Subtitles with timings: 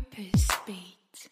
[0.00, 1.30] Purpose Beat.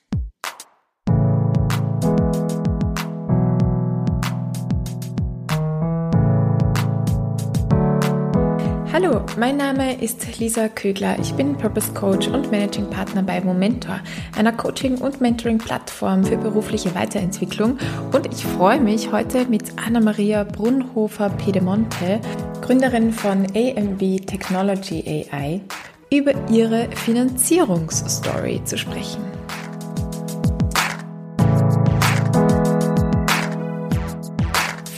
[8.92, 11.18] Hallo, mein Name ist Lisa Kögler.
[11.18, 14.00] Ich bin Purpose Coach und Managing Partner bei Momentor,
[14.36, 17.78] einer Coaching- und Mentoring-Plattform für berufliche Weiterentwicklung.
[18.12, 22.20] Und ich freue mich heute mit Anna-Maria Brunhofer-Pedemonte,
[22.60, 25.62] Gründerin von AMB Technology AI,
[26.10, 29.22] über ihre Finanzierungsstory zu sprechen.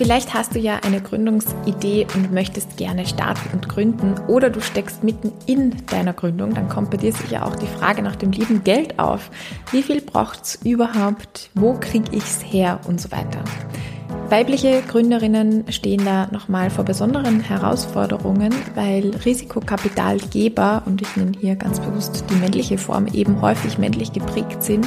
[0.01, 5.04] Vielleicht hast du ja eine Gründungsidee und möchtest gerne starten und gründen oder du steckst
[5.04, 8.65] mitten in deiner Gründung, dann kommt bei dir sicher auch die Frage nach dem lieben
[8.65, 9.30] Geld auf.
[9.73, 11.51] Wie viel braucht es überhaupt?
[11.54, 12.80] Wo kriege ich es her?
[12.88, 13.45] Und so weiter.
[14.30, 21.80] Weibliche Gründerinnen stehen da nochmal vor besonderen Herausforderungen, weil Risikokapitalgeber, und ich nenne hier ganz
[21.80, 24.86] bewusst die männliche Form, eben häufig männlich geprägt sind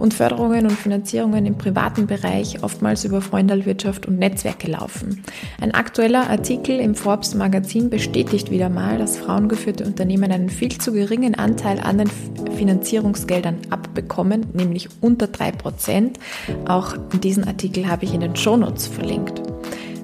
[0.00, 5.22] und Förderungen und Finanzierungen im privaten Bereich oftmals über Freundalwirtschaft und Netzwerke laufen.
[5.60, 10.92] Ein aktueller Artikel im Forbes Magazin bestätigt wieder mal, dass frauengeführte Unternehmen einen viel zu
[10.92, 12.10] geringen Anteil an den
[12.56, 16.18] Finanzierungsgeldern abbekommen, nämlich unter drei Prozent.
[16.66, 19.42] Auch diesen Artikel habe ich in den Shownotes verlinkt.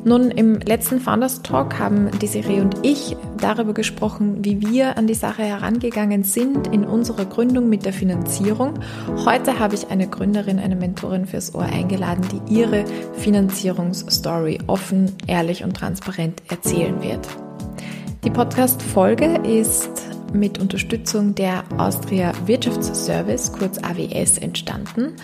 [0.07, 5.15] Nun, im letzten Founders Talk haben Desiree und ich darüber gesprochen, wie wir an die
[5.15, 8.75] Sache herangegangen sind in unserer Gründung mit der Finanzierung.
[9.25, 12.85] Heute habe ich eine Gründerin, eine Mentorin fürs Ohr eingeladen, die ihre
[13.15, 17.27] Finanzierungsstory offen, ehrlich und transparent erzählen wird.
[18.23, 19.91] Die Podcast-Folge ist
[20.33, 25.15] mit Unterstützung der Austria Wirtschaftsservice, kurz AWS, entstanden.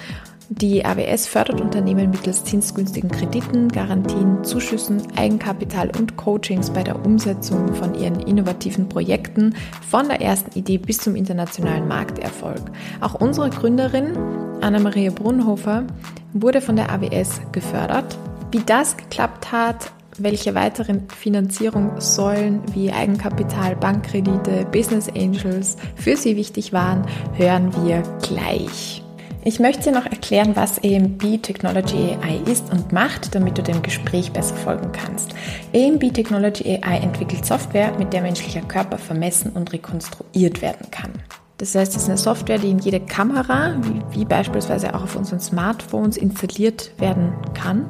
[0.48, 7.74] Die AWS fördert Unternehmen mittels zinsgünstigen Krediten, Garantien, Zuschüssen, Eigenkapital und Coachings bei der Umsetzung
[7.74, 9.54] von ihren innovativen Projekten
[9.88, 12.60] von der ersten Idee bis zum internationalen Markterfolg.
[13.00, 14.16] Auch unsere Gründerin
[14.60, 15.84] Anna-Maria Brunhofer
[16.32, 18.18] wurde von der AWS gefördert.
[18.50, 26.72] Wie das geklappt hat, welche weiteren Finanzierungssäulen wie Eigenkapital, Bankkredite, Business Angels für sie wichtig
[26.72, 29.02] waren, hören wir gleich.
[29.44, 33.82] Ich möchte dir noch erklären, was AMB Technology AI ist und macht, damit du dem
[33.82, 35.34] Gespräch besser folgen kannst.
[35.75, 41.10] AMB Technology AI entwickelt Software, mit der menschlicher Körper vermessen und rekonstruiert werden kann.
[41.58, 45.16] Das heißt, es ist eine Software, die in jede Kamera, wie, wie, beispielsweise auch auf
[45.16, 47.88] unseren Smartphones, installiert werden kann.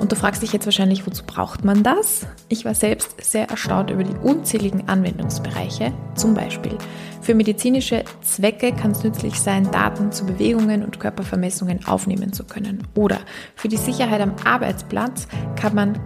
[0.00, 2.26] Und du fragst dich jetzt wahrscheinlich, wozu braucht man das?
[2.48, 5.92] Ich war selbst sehr erstaunt über die unzähligen Anwendungsbereiche.
[6.16, 6.76] Zum Beispiel
[7.22, 12.82] für medizinische Zwecke kann es nützlich sein, Daten zu Bewegungen und Körpervermessungen aufnehmen zu können.
[12.96, 13.20] Oder
[13.54, 15.98] für die Sicherheit am Arbeitsplatz kann man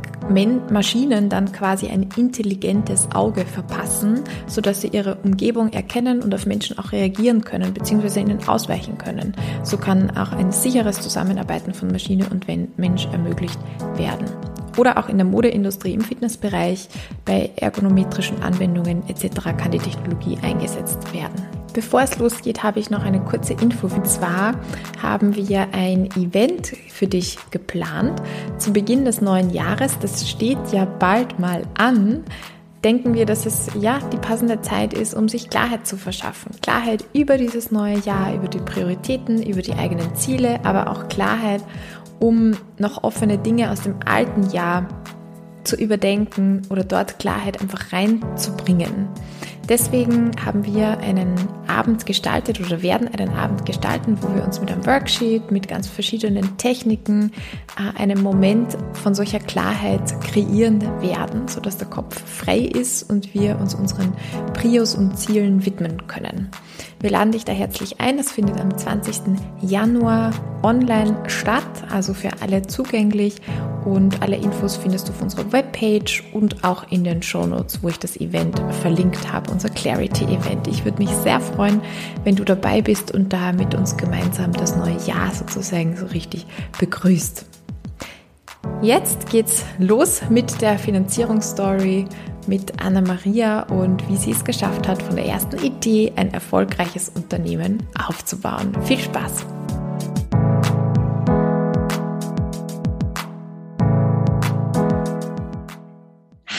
[0.70, 6.78] Maschinen dann quasi ein intelligentes Auge verpassen, sodass sie ihre Umgebung erkennen und auf Menschen
[6.78, 8.20] auch reagieren können bzw.
[8.20, 9.34] ihnen ausweichen können.
[9.62, 12.46] So kann auch ein sicheres Zusammenarbeiten von Maschine und
[12.76, 13.58] Mensch ermöglicht
[13.96, 14.26] werden
[14.76, 16.88] oder auch in der Modeindustrie, im Fitnessbereich,
[17.24, 19.56] bei ergonometrischen Anwendungen etc.
[19.56, 21.34] kann die Technologie eingesetzt werden.
[21.72, 23.86] Bevor es losgeht, habe ich noch eine kurze Info.
[23.94, 24.54] Und zwar
[25.02, 28.22] haben wir ein Event für dich geplant
[28.56, 29.98] zu Beginn des neuen Jahres.
[29.98, 32.24] Das steht ja bald mal an
[32.86, 36.52] denken wir, dass es ja die passende Zeit ist, um sich Klarheit zu verschaffen.
[36.62, 41.62] Klarheit über dieses neue Jahr, über die Prioritäten, über die eigenen Ziele, aber auch Klarheit,
[42.20, 44.88] um noch offene Dinge aus dem alten Jahr
[45.64, 49.08] zu überdenken oder dort Klarheit einfach reinzubringen.
[49.68, 51.34] Deswegen haben wir einen
[51.66, 55.88] Abend gestaltet oder werden einen Abend gestalten, wo wir uns mit einem Worksheet, mit ganz
[55.88, 57.32] verschiedenen Techniken
[57.76, 63.58] äh, einen Moment von solcher Klarheit kreieren werden, sodass der Kopf frei ist und wir
[63.58, 64.12] uns unseren
[64.54, 66.50] Prios und Zielen widmen können.
[67.06, 68.16] Wir laden dich da herzlich ein.
[68.16, 69.38] Das findet am 20.
[69.62, 70.32] Januar
[70.64, 73.36] online statt, also für alle zugänglich.
[73.84, 78.00] Und alle Infos findest du auf unserer Webpage und auch in den Shownotes, wo ich
[78.00, 80.66] das Event verlinkt habe, unser Clarity Event.
[80.66, 81.80] Ich würde mich sehr freuen,
[82.24, 86.44] wenn du dabei bist und da mit uns gemeinsam das neue Jahr sozusagen so richtig
[86.80, 87.46] begrüßt.
[88.82, 92.06] Jetzt geht's los mit der Finanzierungsstory
[92.48, 97.82] mit Anna-Maria und wie sie es geschafft hat, von der ersten Idee ein erfolgreiches Unternehmen
[97.98, 98.76] aufzubauen.
[98.84, 99.46] Viel Spaß!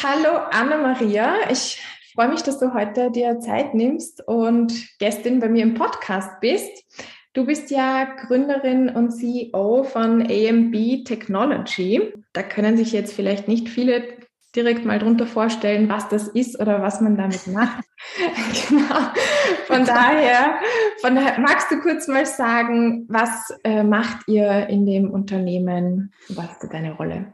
[0.04, 1.82] Hallo Anna-Maria, ich
[2.14, 6.86] freue mich, dass du heute dir Zeit nimmst und Gästin bei mir im Podcast bist.
[7.34, 12.14] Du bist ja Gründerin und CEO von AMB Technology.
[12.34, 14.17] Da können sich jetzt vielleicht nicht viele
[14.58, 17.86] direkt mal drunter vorstellen, was das ist oder was man damit macht.
[18.70, 19.12] genau.
[19.68, 20.56] Von daher,
[21.00, 26.12] von daher, magst du kurz mal sagen, was äh, macht ihr in dem Unternehmen?
[26.30, 27.34] Was ist deine Rolle?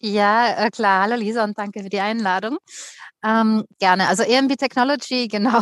[0.00, 1.02] Ja, äh, klar.
[1.02, 2.58] Hallo Lisa und danke für die Einladung.
[3.24, 4.06] Ähm, gerne.
[4.06, 5.60] Also EMB Technology, genau,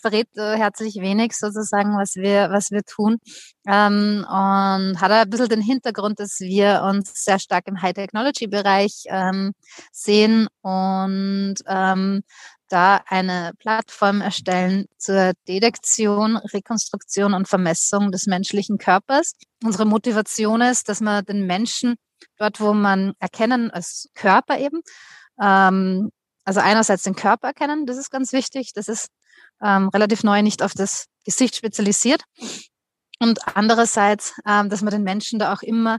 [0.00, 3.18] verrät äh, herzlich wenig sozusagen, was wir, was wir tun.
[3.68, 9.52] Ähm, und hat ein bisschen den Hintergrund, dass wir uns sehr stark im High-Technology-Bereich ähm,
[9.92, 12.22] sehen und ähm,
[12.68, 19.34] da eine Plattform erstellen zur Detektion, Rekonstruktion und Vermessung des menschlichen Körpers.
[19.62, 21.94] Unsere Motivation ist, dass man den Menschen
[22.38, 24.80] dort, wo man erkennen als Körper eben,
[25.40, 26.10] ähm,
[26.44, 29.08] also einerseits den Körper erkennen, das ist ganz wichtig, das ist
[29.62, 32.22] ähm, relativ neu, nicht auf das Gesicht spezialisiert.
[33.18, 35.98] Und andererseits, ähm, dass man den Menschen da auch immer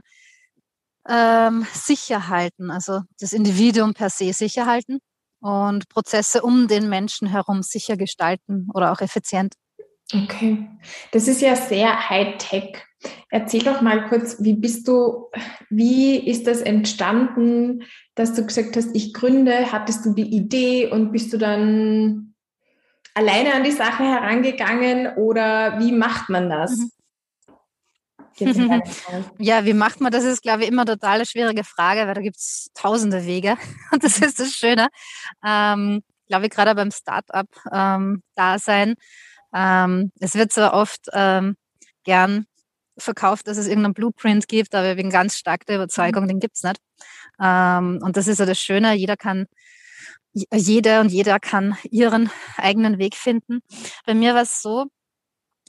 [1.08, 4.98] ähm, sicher halten, also das Individuum per se sicher halten
[5.40, 9.54] und Prozesse um den Menschen herum sicher gestalten oder auch effizient.
[10.14, 10.68] Okay,
[11.12, 12.87] das ist ja sehr High-Tech.
[13.30, 15.30] Erzähl doch mal kurz, wie bist du,
[15.70, 17.84] wie ist das entstanden,
[18.14, 22.34] dass du gesagt hast, ich gründe, hattest du die Idee und bist du dann
[23.14, 26.70] alleine an die Sache herangegangen oder wie macht man das?
[26.70, 26.90] Mhm.
[29.38, 30.24] Ja, wie macht man das?
[30.24, 33.56] Ist, glaube ich, immer eine total schwierige Frage, weil da gibt es tausende Wege.
[33.92, 34.88] Und das ist das Schöne.
[35.44, 38.90] Ähm, glaube ich, gerade beim Startup-Dasein.
[38.90, 38.96] Ähm,
[39.54, 41.56] ähm, es wird so oft ähm,
[42.04, 42.46] gern
[42.98, 46.28] verkauft, dass es irgendeinen Blueprint gibt, aber ich bin ganz stark der Überzeugung, mhm.
[46.28, 46.78] den gibt's nicht.
[47.40, 49.46] Ähm, und das ist ja das Schöne, jeder kann,
[50.32, 53.60] jeder und jeder kann ihren eigenen Weg finden.
[54.06, 54.86] Bei mir war es so,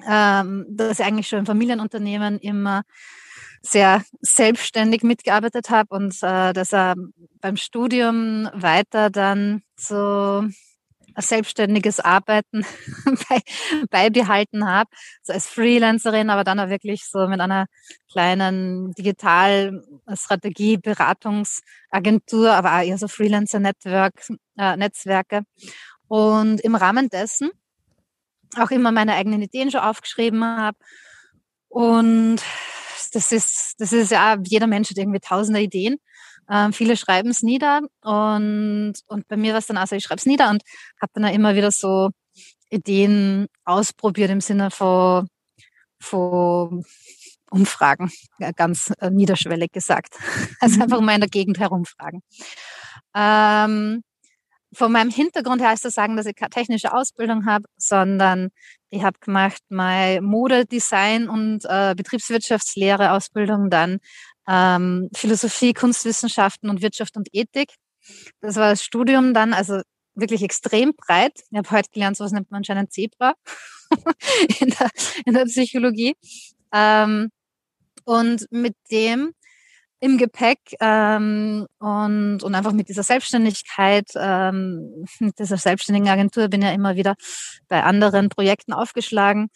[0.08, 2.84] ähm, dass ich eigentlich schon im Familienunternehmen immer
[3.62, 6.96] sehr selbstständig mitgearbeitet habe und äh, dass er
[7.42, 10.46] beim Studium weiter dann so
[11.18, 12.66] selbstständiges Arbeiten
[13.30, 13.42] bei,
[13.90, 14.90] beibehalten habe,
[15.24, 17.66] so als Freelancerin, aber dann auch wirklich so mit einer
[18.12, 24.14] kleinen Digitalstrategie, Beratungsagentur, aber auch eher so Freelancer-Network,
[24.58, 25.42] äh.
[26.08, 27.52] Und im Rahmen dessen
[28.58, 30.78] auch immer meine eigenen Ideen schon aufgeschrieben habe.
[31.68, 32.42] Und
[33.14, 35.98] das ist, das ist ja, jeder Mensch hat irgendwie tausende Ideen.
[36.50, 40.20] Ähm, viele schreiben es nieder und, und bei mir war es dann also, ich schreibe
[40.20, 40.64] es nieder und
[41.02, 42.10] habe dann auch immer wieder so
[42.70, 45.28] Ideen ausprobiert im Sinne von,
[46.00, 46.84] von
[47.52, 48.12] Umfragen,
[48.56, 50.16] ganz äh, niederschwellig gesagt.
[50.62, 50.82] Also mhm.
[50.84, 52.22] einfach mal in der Gegend herumfragen.
[53.16, 54.04] Ähm,
[54.74, 58.50] von meinem Hintergrund her heißt das sagen, dass ich keine technische Ausbildung habe, sondern
[58.92, 64.00] ich habe gemacht meine Modedesign und äh, Betriebswirtschaftslehre Ausbildung, dann
[64.50, 67.76] ähm, Philosophie, Kunstwissenschaften und Wirtschaft und Ethik.
[68.42, 69.82] Das war das Studium dann, also
[70.16, 71.40] wirklich extrem breit.
[71.52, 73.36] Ich habe heute gelernt, sowas nennt man anscheinend Zebra
[74.60, 74.90] in, der,
[75.26, 76.16] in der Psychologie.
[76.74, 77.30] Ähm,
[78.06, 79.34] und mit dem
[80.02, 86.62] im Gepäck ähm, und, und einfach mit dieser Selbstständigkeit, ähm, mit dieser selbstständigen Agentur bin
[86.62, 87.16] ja immer wieder
[87.68, 89.50] bei anderen Projekten aufgeschlagen,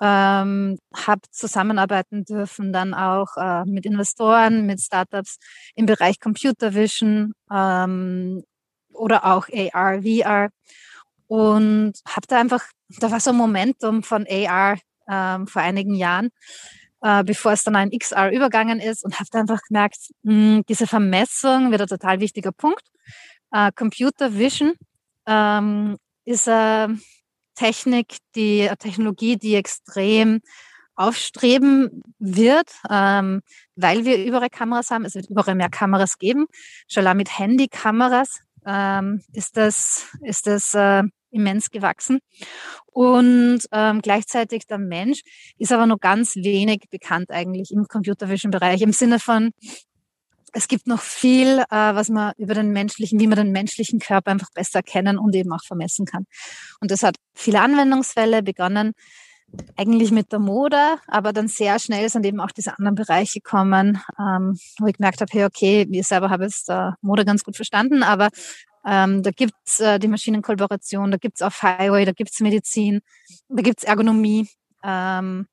[0.00, 5.38] ähm, habe zusammenarbeiten dürfen dann auch äh, mit Investoren, mit Startups
[5.74, 8.44] im Bereich Computer Vision ähm,
[8.92, 10.50] oder auch AR, VR
[11.26, 12.64] und habe da einfach,
[13.00, 14.78] da war so ein Momentum von AR
[15.08, 16.30] ähm, vor einigen Jahren,
[17.02, 20.86] äh, bevor es dann ein XR übergangen ist und habe einfach gemerkt, mh, hm, diese
[20.86, 22.82] Vermessung wird ein total wichtiger Punkt.
[23.52, 24.74] Äh, Computer Vision
[25.26, 26.98] ähm, ist eine
[27.58, 30.40] Technik, die eine Technologie, die extrem
[30.94, 33.40] aufstreben wird, ähm,
[33.76, 35.04] weil wir überall Kameras haben.
[35.04, 36.46] Es wird überall mehr Kameras geben.
[36.88, 42.20] Schon mit Handykameras ähm, ist das, ist das äh, immens gewachsen.
[42.86, 45.22] Und ähm, gleichzeitig der Mensch
[45.58, 49.50] ist aber nur ganz wenig bekannt eigentlich im Computer Vision Bereich im Sinne von
[50.52, 54.30] es gibt noch viel, äh, was man über den menschlichen, wie man den menschlichen Körper
[54.30, 56.26] einfach besser kennen und eben auch vermessen kann.
[56.80, 58.92] Und das hat viele Anwendungsfälle begonnen,
[59.76, 64.00] eigentlich mit der Mode, aber dann sehr schnell sind eben auch diese anderen Bereiche gekommen,
[64.18, 67.56] ähm, wo ich gemerkt habe, hey, okay, wir selber habe jetzt äh, Mode ganz gut
[67.56, 68.28] verstanden, aber
[68.86, 73.00] ähm, da gibt's äh, die Maschinenkollaboration, da gibt's auf Highway, da gibt's Medizin,
[73.48, 74.48] da gibt's Ergonomie.
[74.84, 75.46] Ähm,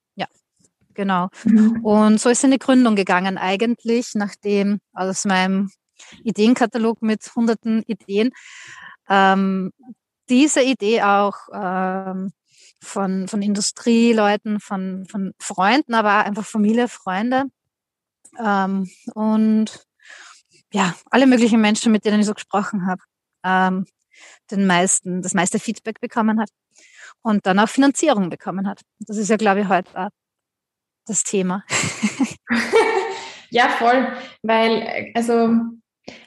[0.96, 1.30] genau.
[1.44, 1.84] Mhm.
[1.84, 5.70] Und so ist in die Gründung gegangen eigentlich, nachdem aus meinem
[6.24, 8.32] Ideenkatalog mit hunderten Ideen
[9.10, 9.72] ähm,
[10.30, 12.32] diese Idee auch ähm,
[12.82, 17.46] von, von Industrieleuten, von, von Freunden, aber einfach Familie, Freunde.
[18.40, 19.86] Ähm, und
[20.74, 23.02] ja, alle möglichen Menschen, mit denen ich so gesprochen habe,
[23.44, 23.86] ähm,
[24.52, 26.50] den meisten, das meiste Feedback bekommen hat
[27.22, 28.82] und dann auch Finanzierung bekommen hat.
[29.00, 30.10] Das ist ja, glaube ich, heute
[31.06, 31.64] das Thema.
[33.50, 34.08] ja, voll,
[34.44, 35.50] weil, also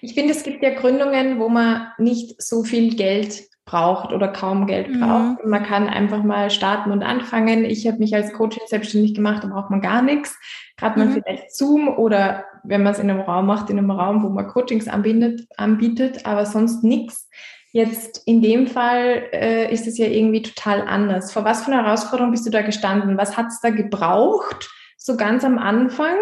[0.00, 4.66] ich finde, es gibt ja Gründungen, wo man nicht so viel Geld braucht oder kaum
[4.66, 5.00] Geld mhm.
[5.00, 5.44] braucht.
[5.44, 7.64] Man kann einfach mal starten und anfangen.
[7.64, 10.36] Ich habe mich als Coach selbstständig gemacht, da braucht man gar nichts.
[10.76, 11.22] Gerade man mhm.
[11.22, 14.46] vielleicht Zoom oder wenn man es in einem Raum macht, in einem Raum, wo man
[14.46, 17.28] Coachings anbietet, anbietet aber sonst nichts.
[17.72, 21.32] Jetzt in dem Fall äh, ist es ja irgendwie total anders.
[21.32, 23.18] Vor was für einer Herausforderung bist du da gestanden?
[23.18, 26.16] Was hat es da gebraucht, so ganz am Anfang?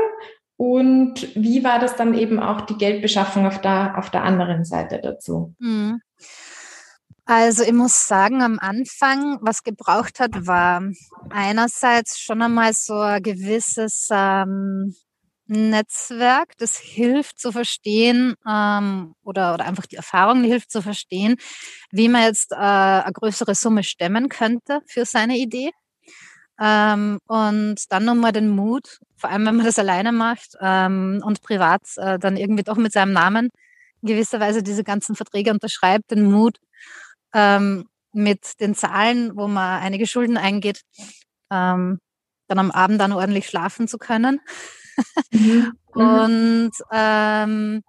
[0.56, 5.00] Und wie war das dann eben auch die Geldbeschaffung auf der, auf der anderen Seite
[5.02, 5.54] dazu?
[5.58, 6.00] Mhm.
[7.26, 10.82] Also ich muss sagen, am Anfang, was gebraucht hat, war
[11.30, 14.94] einerseits schon einmal so ein gewisses ähm,
[15.46, 21.36] Netzwerk, das hilft zu verstehen ähm, oder, oder einfach die Erfahrung hilft zu verstehen,
[21.90, 25.70] wie man jetzt äh, eine größere Summe stemmen könnte für seine Idee.
[26.58, 31.42] Ähm, und dann nochmal den Mut, vor allem wenn man das alleine macht ähm, und
[31.42, 33.50] privat äh, dann irgendwie doch mit seinem Namen
[34.02, 36.58] in gewisser Weise diese ganzen Verträge unterschreibt, den Mut,
[37.34, 40.80] ähm, mit den Zahlen, wo man einige Schulden eingeht,
[41.50, 41.98] ähm,
[42.48, 44.40] dann am Abend dann ordentlich schlafen zu können.
[45.30, 45.72] Mhm.
[45.94, 46.02] mhm.
[46.02, 47.82] und ähm,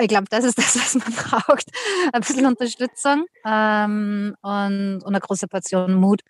[0.00, 1.70] ich glaube, das ist das, was man braucht.
[2.12, 6.22] Ein bisschen Unterstützung ähm, und, und eine große Portion Mut.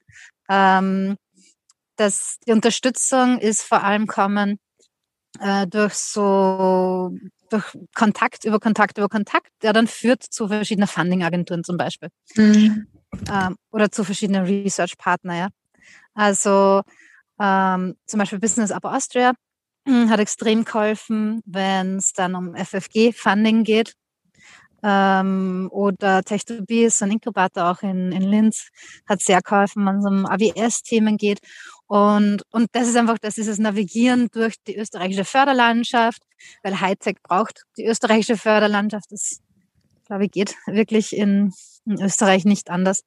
[0.49, 1.17] Ähm,
[1.97, 4.59] das, die Unterstützung ist vor allem kommen
[5.41, 7.13] äh, durch so
[7.49, 12.09] durch Kontakt über Kontakt über Kontakt, der dann führt zu verschiedenen Funding-Agenturen zum Beispiel.
[12.35, 12.89] Mhm.
[13.31, 15.49] Ähm, oder zu verschiedenen Research-Partner, ja.
[16.15, 16.83] Also
[17.41, 19.33] ähm, zum Beispiel Business Up Austria
[19.87, 23.95] hat extrem geholfen, wenn es dann um FFG-Funding geht.
[24.83, 28.69] Ähm, oder Tech2B ist ein Inkubator auch in, in Linz,
[29.09, 31.41] hat sehr geholfen, wenn es um AWS-Themen geht.
[31.87, 36.23] Und, und das ist einfach, das ist das Navigieren durch die österreichische Förderlandschaft,
[36.63, 39.07] weil Hightech braucht die österreichische Förderlandschaft.
[39.11, 39.41] Das,
[40.05, 41.53] glaube ich, geht wirklich in,
[41.87, 43.03] in Österreich nicht anders.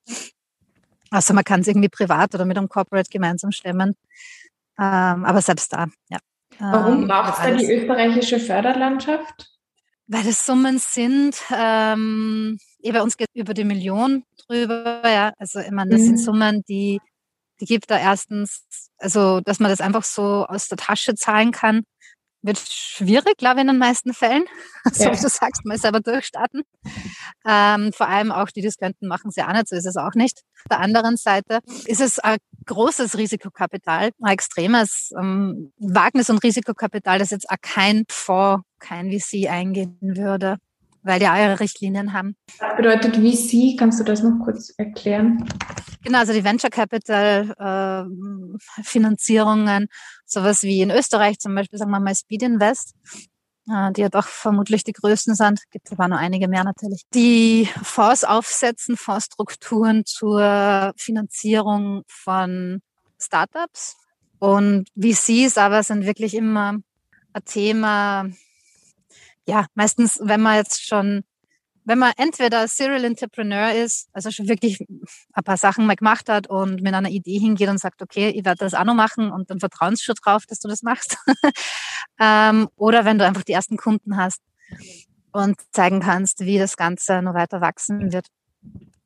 [1.12, 3.96] Also man kann es irgendwie privat oder mit einem Corporate gemeinsam stemmen.
[4.80, 6.20] Ähm, aber selbst da, ja.
[6.60, 9.50] Warum ähm, braucht es da die österreichische Förderlandschaft?
[10.08, 15.34] Weil das Summen sind, ähm, eh bei uns geht über die Million drüber, ja.
[15.38, 16.06] Also ich meine, das mhm.
[16.06, 17.00] sind Summen, die
[17.60, 18.66] die gibt da erstens,
[18.98, 21.84] also dass man das einfach so aus der Tasche zahlen kann,
[22.42, 24.46] wird schwierig, glaube ich, in den meisten Fällen.
[24.94, 25.12] So ja.
[25.12, 26.64] wie du sagst, mal selber durchstarten.
[27.46, 29.98] Ähm, vor allem auch die, die es könnten, machen sie auch nicht, so ist es
[29.98, 30.40] auch nicht.
[30.64, 37.20] Auf der anderen Seite ist es ein großes Risikokapital, ein extremes ähm, Wagnis- und Risikokapital,
[37.20, 40.58] das jetzt auch kein Fonds, kein VC eingehen würde
[41.04, 42.36] weil die ihre Richtlinien haben.
[42.60, 43.78] Was bedeutet VC?
[43.78, 45.46] Kannst du das noch kurz erklären?
[46.04, 49.88] Genau, also die Venture Capital äh, Finanzierungen,
[50.26, 52.96] sowas wie in Österreich zum Beispiel, sagen wir mal Speed Invest,
[53.70, 57.68] äh, die ja doch vermutlich die größten sind, gibt aber noch einige mehr natürlich, die
[57.84, 62.82] Fonds aufsetzen, Fondsstrukturen zur Finanzierung von
[63.22, 63.98] Startups.
[64.40, 66.78] Und VCs aber sind wirklich immer
[67.34, 68.30] ein Thema,
[69.50, 71.24] ja, meistens, wenn man jetzt schon,
[71.84, 74.80] wenn man entweder Serial Entrepreneur ist, also schon wirklich
[75.34, 78.46] ein paar Sachen mal gemacht hat und mit einer Idee hingeht und sagt, okay, ich
[78.46, 81.18] werde das auch noch machen und dann vertrauen sie schon drauf, dass du das machst.
[82.20, 84.42] ähm, oder wenn du einfach die ersten Kunden hast
[85.32, 88.28] und zeigen kannst, wie das Ganze noch weiter wachsen wird,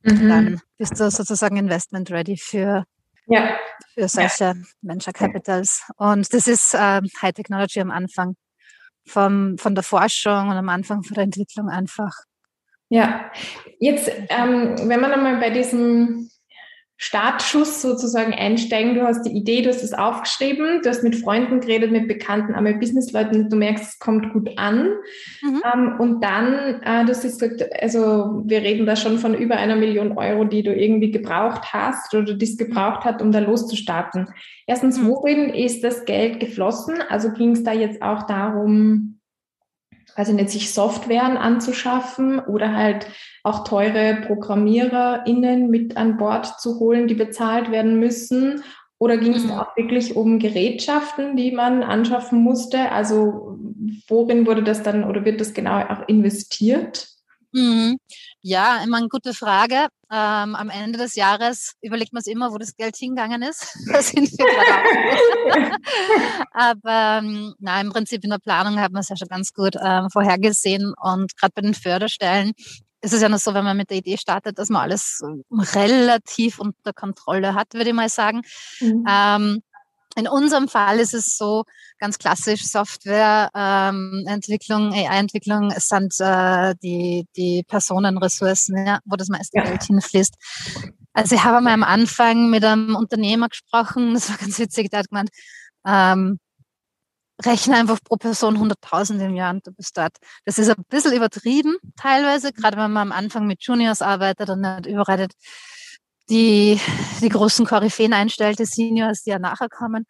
[0.03, 0.29] mhm.
[0.29, 2.85] dann bist du sozusagen Investment ready für
[3.27, 3.57] ja.
[3.93, 4.53] für solche ja.
[4.81, 5.83] Venture Capitals.
[5.95, 8.35] Und das ist äh, High Technology am Anfang
[9.05, 12.13] vom, von der Forschung und am Anfang von der Entwicklung einfach.
[12.89, 13.31] Ja,
[13.79, 16.29] jetzt, ähm, wenn man einmal bei diesem
[16.97, 21.59] Startschuss sozusagen einsteigen, du hast die Idee, du hast es aufgeschrieben, du hast mit Freunden
[21.59, 24.89] geredet, mit Bekannten, einmal Businessleuten, du merkst, es kommt gut an.
[25.41, 25.61] Mhm.
[25.73, 29.75] Ähm, und dann, äh, du hast gesagt, also wir reden da schon von über einer
[29.75, 34.29] Million Euro, die du irgendwie gebraucht hast oder dies gebraucht hat, um da loszustarten.
[34.67, 35.07] Erstens, mhm.
[35.07, 36.95] worin ist das Geld geflossen?
[37.09, 39.19] Also ging es da jetzt auch darum,
[40.15, 43.07] also nicht sich Softwaren anzuschaffen oder halt
[43.43, 48.63] auch teure ProgrammiererInnen mit an Bord zu holen, die bezahlt werden müssen?
[48.99, 49.51] Oder ging es mhm.
[49.51, 52.91] auch wirklich um Gerätschaften, die man anschaffen musste?
[52.91, 53.59] Also
[54.07, 57.09] worin wurde das dann oder wird das genau auch investiert?
[57.53, 57.97] Mhm.
[58.41, 59.87] Ja, immer eine gute Frage.
[60.11, 63.77] Ähm, am Ende des Jahres überlegt man sich immer, wo das Geld hingegangen ist.
[63.91, 65.77] Da sind wir gerade
[66.51, 69.75] Aber ähm, na, im Prinzip in der Planung hat man es ja schon ganz gut
[69.81, 70.93] ähm, vorhergesehen.
[71.01, 72.53] Und gerade bei den Förderstellen
[73.03, 76.59] ist es ja noch so, wenn man mit der Idee startet, dass man alles relativ
[76.59, 78.41] unter Kontrolle hat, würde ich mal sagen.
[78.79, 79.05] Mhm.
[79.07, 79.61] Ähm,
[80.15, 81.63] in unserem Fall ist es so
[81.99, 89.63] ganz klassisch Softwareentwicklung, ähm, AI-Entwicklung sind äh, die, die Personenressourcen, ja, wo das meiste ja.
[89.63, 90.35] Geld hinfließt.
[91.13, 94.99] Also ich habe mal am Anfang mit einem Unternehmer gesprochen, das war ganz witzig, der
[94.99, 95.29] hat gemeint,
[95.85, 96.39] ähm,
[97.45, 100.17] rechne einfach pro Person 100.000 im Jahr und du bist dort.
[100.45, 104.61] Das ist ein bisschen übertrieben teilweise, gerade wenn man am Anfang mit Juniors arbeitet und
[104.61, 105.33] nicht überredet,
[106.29, 106.79] die,
[107.21, 110.05] die großen Koryphäen einstellt, die Seniors, die ja nachher kommen.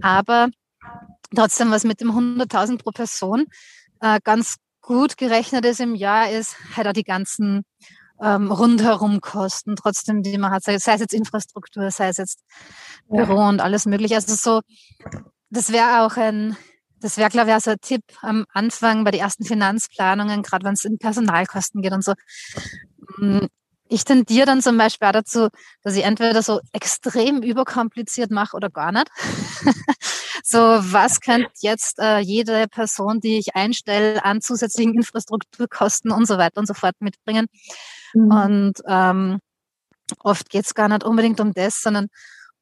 [0.00, 0.48] Aber
[1.34, 3.46] trotzdem, was mit dem 100.000 pro Person
[4.00, 7.64] äh, ganz gut gerechnet ist im Jahr, ist halt auch die ganzen
[8.22, 12.40] ähm, rundherum Kosten, trotzdem, die man hat, sei, sei es jetzt Infrastruktur, sei es jetzt
[13.08, 13.48] Büro ja.
[13.48, 14.14] und alles mögliche.
[14.14, 14.60] Also so,
[15.50, 16.56] das wäre auch ein,
[17.00, 20.64] das wäre, glaube ich, auch so ein Tipp am Anfang bei den ersten Finanzplanungen, gerade
[20.64, 22.14] wenn es in Personalkosten geht und so.
[23.18, 23.46] Mm,
[23.88, 25.48] ich tendiere dann zum Beispiel auch dazu,
[25.82, 29.08] dass ich entweder so extrem überkompliziert mache oder gar nicht.
[30.42, 36.38] so, was könnte jetzt äh, jede Person, die ich einstelle, an zusätzlichen Infrastrukturkosten und so
[36.38, 37.46] weiter und so fort mitbringen?
[38.14, 38.30] Mhm.
[38.30, 39.38] Und ähm,
[40.20, 42.08] oft geht es gar nicht unbedingt um das, sondern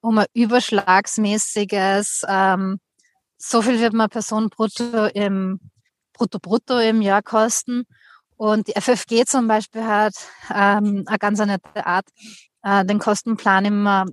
[0.01, 2.79] um ein überschlagsmäßiges, ähm,
[3.47, 5.61] so viel wird man Person brutto im
[6.13, 7.85] brutto brutto im Jahr kosten
[8.37, 10.15] und die FFG zum Beispiel hat
[10.53, 12.09] ähm, eine ganz nette Art,
[12.63, 14.07] äh, den Kostenplan immer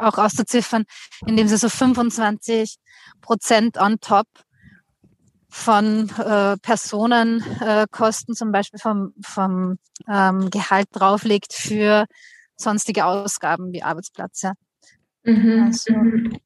[0.00, 0.84] auch auszuziffern,
[1.26, 2.76] indem sie so 25
[3.20, 4.26] Prozent on top
[5.48, 12.06] von äh, Personenkosten, äh, zum Beispiel vom, vom ähm, Gehalt drauflegt für
[12.56, 14.42] sonstige Ausgaben wie Arbeitsplatz.
[14.42, 14.52] Ja.
[15.24, 15.64] Mhm.
[15.66, 16.38] Also, mhm.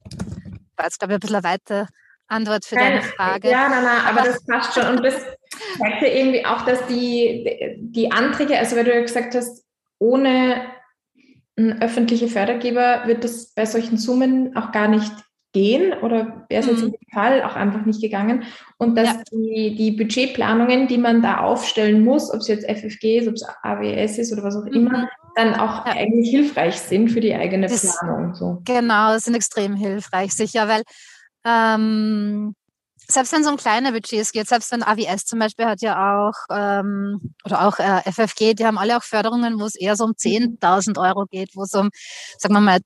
[0.76, 1.88] war jetzt, glaube ich, ein bisschen weiter
[2.28, 3.50] Antwort für deine Frage.
[3.50, 4.96] Ja, nein, nein, aber das passt schon.
[4.96, 5.14] Und das
[5.78, 9.64] zeigt ja irgendwie auch, dass die, die Anträge, also weil du ja gesagt hast,
[9.98, 10.62] ohne
[11.56, 15.12] öffentliche Fördergeber wird das bei solchen Summen auch gar nicht
[15.52, 16.94] gehen oder wäre es jetzt mhm.
[17.00, 18.44] im Fall auch einfach nicht gegangen.
[18.76, 19.22] Und dass ja.
[19.32, 23.46] die, die Budgetplanungen, die man da aufstellen muss, ob es jetzt FFG ist, ob es
[23.62, 24.74] AWS ist oder was auch mhm.
[24.74, 25.92] immer, dann auch ja.
[25.92, 28.34] eigentlich hilfreich sind für die eigene das, Planung.
[28.34, 28.60] So.
[28.64, 30.82] Genau, sind extrem hilfreich, sicher, weil
[31.46, 32.54] ähm,
[33.08, 36.34] selbst wenn es um kleine Budgets geht, selbst wenn AWS zum Beispiel hat ja auch,
[36.50, 40.12] ähm, oder auch äh, FFG, die haben alle auch Förderungen, wo es eher so um
[40.12, 40.96] 10.000 mhm.
[40.98, 41.90] Euro geht, wo es um,
[42.38, 42.80] sagen wir mal,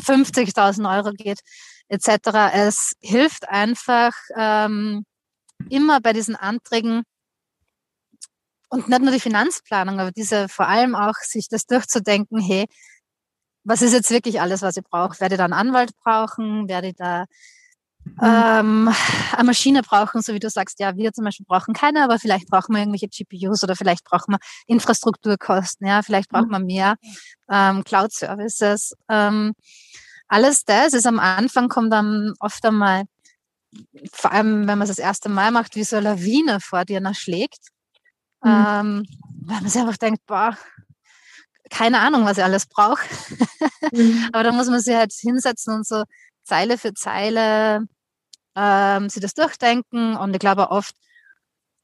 [0.00, 1.40] 50.000 Euro geht,
[1.88, 2.52] etc.
[2.54, 5.04] Es hilft einfach ähm,
[5.68, 7.02] immer bei diesen Anträgen,
[8.70, 12.66] und nicht nur die Finanzplanung, aber diese vor allem auch sich das durchzudenken, hey,
[13.64, 15.18] was ist jetzt wirklich alles, was ich brauche?
[15.20, 16.68] Werde ich da einen Anwalt brauchen?
[16.68, 17.24] Werde ich da
[18.20, 18.88] ähm,
[19.32, 22.48] eine Maschine brauchen, so wie du sagst, ja, wir zum Beispiel brauchen keine, aber vielleicht
[22.48, 26.96] brauchen wir irgendwelche GPUs oder vielleicht brauchen wir Infrastrukturkosten, ja, vielleicht brauchen wir mehr
[27.50, 28.94] ähm, Cloud-Services.
[29.08, 29.54] Ähm,
[30.28, 33.04] alles das ist am Anfang, kommt dann oft einmal,
[34.12, 37.00] vor allem wenn man es das erste Mal macht, wie so eine Lawine vor dir
[37.00, 37.68] nachschlägt.
[38.42, 38.50] Mhm.
[38.50, 39.06] Ähm,
[39.46, 40.56] weil man sich einfach denkt, boah,
[41.70, 43.02] keine Ahnung, was ich alles brauche.
[43.92, 44.28] Mhm.
[44.32, 46.04] aber da muss man sich halt hinsetzen und so
[46.44, 47.86] Zeile für Zeile
[48.58, 50.94] ähm, sie das durchdenken und ich glaube oft,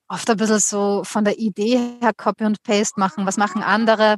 [0.08, 3.26] oft ein bisschen so von der Idee her Copy und Paste machen.
[3.26, 4.16] Was machen andere?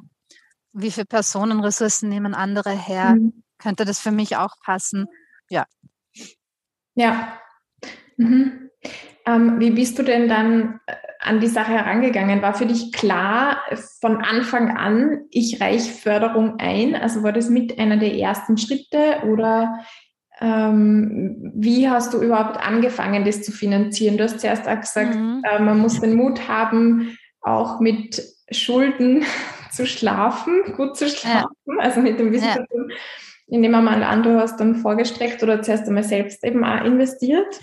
[0.72, 3.16] Wie viele Personenressourcen nehmen andere her?
[3.16, 3.42] Mhm.
[3.58, 5.06] Könnte das für mich auch passen?
[5.50, 5.66] Ja.
[6.94, 7.38] Ja.
[8.16, 8.70] Mhm.
[9.26, 12.42] Ähm, wie bist du denn dann äh, an die Sache herangegangen?
[12.42, 13.58] War für dich klar
[14.00, 16.94] von Anfang an, ich reiche Förderung ein?
[16.94, 19.84] Also war das mit einer der ersten Schritte oder
[20.40, 24.18] ähm, wie hast du überhaupt angefangen, das zu finanzieren?
[24.18, 25.42] Du hast zuerst auch gesagt, mhm.
[25.44, 29.24] äh, man muss den Mut haben, auch mit Schulden
[29.72, 31.78] zu schlafen, gut zu schlafen, ja.
[31.78, 32.64] also mit dem Wissen, ja.
[33.48, 37.60] indem man mal an, du hast dann vorgestreckt oder zuerst einmal selbst eben auch investiert.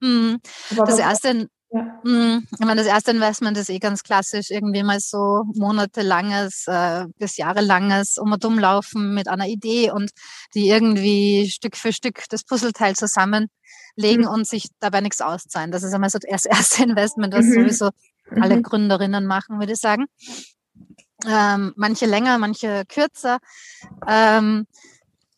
[0.00, 0.38] Mhm.
[0.76, 2.00] Das erste, ja.
[2.02, 2.46] Mhm.
[2.52, 7.36] Ich meine, das erste Investment ist eh ganz klassisch, irgendwie mal so monatelanges äh, bis
[7.36, 10.10] jahrelanges um und umlaufen mit einer Idee und
[10.54, 13.50] die irgendwie Stück für Stück das Puzzleteil zusammenlegen
[13.96, 14.28] mhm.
[14.28, 15.70] und sich dabei nichts auszahlen.
[15.70, 17.52] Das ist einmal so das erste Investment, das mhm.
[17.52, 17.90] sowieso
[18.30, 18.42] mhm.
[18.42, 20.06] alle Gründerinnen machen, würde ich sagen.
[21.24, 23.38] Ähm, manche länger, manche kürzer.
[24.08, 24.66] Ähm,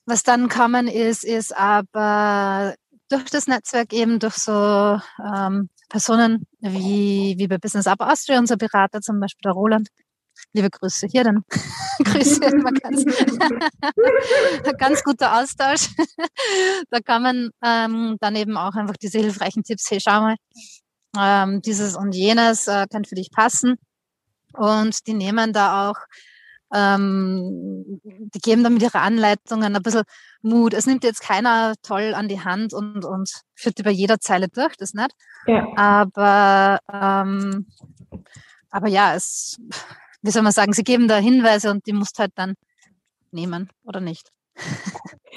[0.07, 2.75] was dann kommen ist, ist aber
[3.11, 8.57] durch das Netzwerk eben, durch so ähm, Personen wie, wie bei Business Up Austria, unser
[8.57, 9.89] Berater zum Beispiel, der Roland.
[10.55, 11.45] Liebe Grüße hier, dann
[12.05, 13.05] Grüße, ganz,
[14.79, 15.91] ganz guter Austausch.
[16.91, 20.37] da kann man ähm, dann eben auch einfach diese hilfreichen Tipps, hey, schau mal,
[21.19, 23.77] ähm, dieses und jenes äh, kann für dich passen.
[24.55, 25.97] Und die nehmen da auch
[26.73, 30.05] ähm, die geben dann mit ihren Anleitungen ein bisschen
[30.43, 30.75] Mut.
[30.75, 34.77] Es nimmt jetzt keiner toll an die Hand und, und führt über jeder Zeile durch,
[34.77, 35.13] das nicht.
[35.47, 35.67] Ja.
[35.77, 37.67] Aber, ähm,
[38.71, 39.59] aber ja, es,
[40.23, 42.55] wie soll man sagen, sie geben da Hinweise und die musst halt dann
[43.31, 44.31] nehmen oder nicht.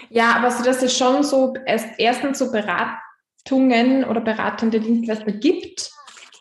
[0.10, 5.92] Ja, aber so, dass es schon so erst, erstens so Beratungen oder beratende Dienstleister gibt,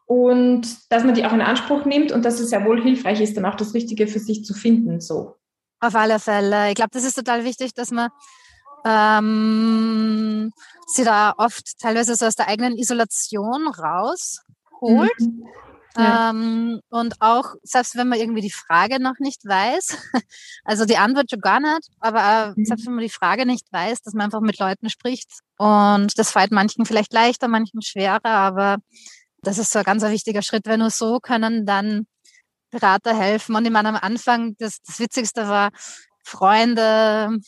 [0.07, 3.37] und dass man die auch in Anspruch nimmt und dass es ja wohl hilfreich ist,
[3.37, 5.01] dann auch das Richtige für sich zu finden.
[5.01, 5.37] So.
[5.81, 6.69] Auf alle Fälle.
[6.69, 8.11] Ich glaube, das ist total wichtig, dass man
[8.85, 10.53] ähm,
[10.87, 15.21] sie da oft teilweise so aus der eigenen Isolation rausholt.
[15.21, 15.47] Mhm.
[15.97, 16.31] Ja.
[16.31, 19.97] Ähm, und auch, selbst wenn man irgendwie die Frage noch nicht weiß,
[20.65, 22.65] also die Antwort schon gar nicht, aber mhm.
[22.65, 25.31] selbst wenn man die Frage nicht weiß, dass man einfach mit Leuten spricht.
[25.57, 28.79] Und das fällt manchen vielleicht leichter, manchen schwerer, aber
[29.47, 32.07] das ist so ein ganz wichtiger Schritt, weil nur so können dann
[32.71, 33.55] Berater helfen.
[33.55, 35.71] Und ich meine, am Anfang, das, das Witzigste war
[36.25, 37.39] Freunde,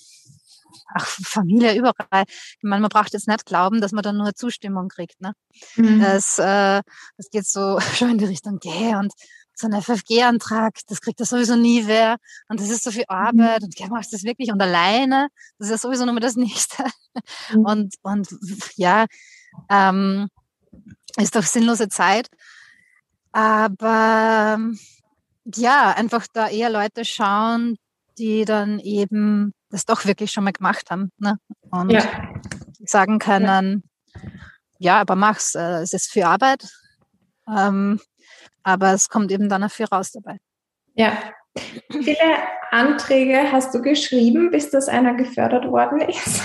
[0.94, 2.24] ach, Familie überall.
[2.28, 5.20] Ich meine, man braucht jetzt nicht glauben, dass man dann nur Zustimmung kriegt.
[5.20, 5.32] Ne?
[5.76, 6.00] Mhm.
[6.00, 6.82] Das, äh,
[7.16, 9.12] das geht so schon in die Richtung, geh und
[9.59, 12.16] so ein FFG-Antrag, das kriegt er sowieso nie wer.
[12.48, 13.16] Und das ist so viel mhm.
[13.16, 15.28] Arbeit und gell, machst das wirklich und alleine,
[15.59, 16.85] das ist ja sowieso nur das Nächste.
[17.52, 17.64] Mhm.
[17.64, 18.28] Und, und
[18.76, 19.06] ja,
[19.70, 20.28] ähm,
[21.16, 22.29] ist doch sinnlose Zeit.
[23.33, 24.59] Aber
[25.55, 27.76] ja, einfach da eher Leute schauen,
[28.18, 31.38] die dann eben das doch wirklich schon mal gemacht haben ne?
[31.70, 32.02] und ja.
[32.85, 33.83] sagen können,
[34.79, 35.00] ja.
[35.00, 36.66] aber mach's, äh, es ist für Arbeit,
[37.48, 38.00] ähm,
[38.62, 40.38] aber es kommt eben dann auch viel raus dabei.
[40.94, 41.12] Ja.
[41.90, 42.37] Viele
[42.70, 46.42] Anträge hast du geschrieben, bis das einer gefördert worden ist?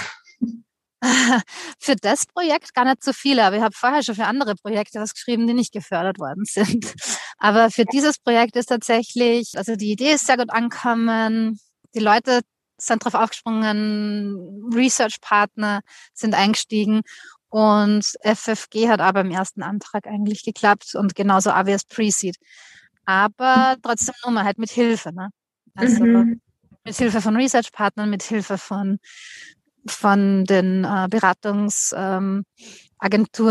[1.79, 4.99] für das Projekt gar nicht so viele, aber ich habe vorher schon für andere Projekte
[4.99, 6.93] was geschrieben, die nicht gefördert worden sind.
[7.37, 11.59] Aber für dieses Projekt ist tatsächlich, also die Idee ist sehr gut angekommen,
[11.95, 12.41] die Leute
[12.77, 15.81] sind drauf aufgesprungen, Research-Partner
[16.13, 17.01] sind eingestiegen
[17.49, 22.37] und FFG hat aber im ersten Antrag eigentlich geklappt und genauso AWS Pre-Seed.
[23.05, 25.29] Aber trotzdem nur mal halt mit Hilfe, ne?
[25.75, 26.41] Also mhm.
[26.83, 28.99] mit Hilfe von Research-Partnern, mit Hilfe von
[29.87, 32.45] von den äh, Beratungsagenturen,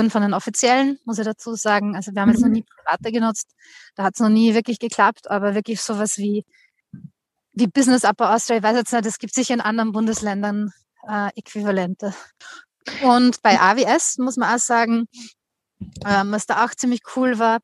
[0.06, 1.96] ähm, von den offiziellen, muss ich dazu sagen.
[1.96, 2.54] Also wir haben jetzt noch mhm.
[2.54, 3.50] nie Private genutzt,
[3.96, 6.44] da hat es noch nie wirklich geklappt, aber wirklich sowas wie,
[7.52, 10.72] wie Business Upper Austria, ich weiß jetzt nicht, es gibt sicher in anderen Bundesländern
[11.08, 12.14] äh, Äquivalente.
[13.02, 15.06] Und bei AWS muss man auch sagen,
[16.06, 17.58] ähm, was da auch ziemlich cool war,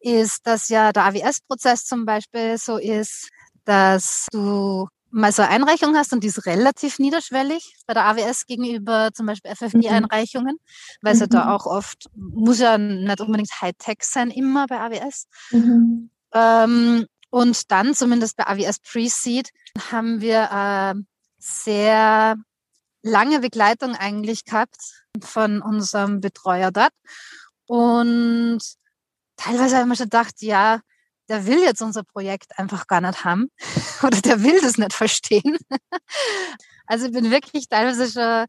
[0.00, 3.28] ist, dass ja der AWS-Prozess zum Beispiel so ist,
[3.64, 8.46] dass du mal so eine Einreichung hast und die ist relativ niederschwellig bei der AWS
[8.46, 10.98] gegenüber zum Beispiel FFG-Einreichungen, mhm.
[11.02, 11.50] weil es ja da mhm.
[11.50, 15.26] auch oft, muss ja nicht unbedingt Hightech sein, immer bei AWS.
[15.50, 16.10] Mhm.
[16.32, 19.50] Ähm, und dann, zumindest bei AWS Pre-Seed,
[19.90, 20.94] haben wir äh,
[21.38, 22.36] sehr
[23.02, 24.76] lange Begleitung eigentlich gehabt
[25.20, 26.92] von unserem Betreuer dort.
[27.66, 28.60] Und
[29.36, 30.80] teilweise haben wir schon gedacht, ja,
[31.28, 33.50] der will jetzt unser Projekt einfach gar nicht haben
[34.02, 35.58] oder der will das nicht verstehen.
[36.90, 38.46] Also ich bin wirklich teilweise schon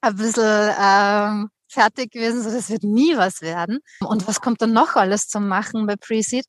[0.00, 3.80] ein bisschen ähm, fertig gewesen, so das wird nie was werden.
[4.00, 6.44] Und was kommt dann noch alles zum Machen bei Pre-Seed?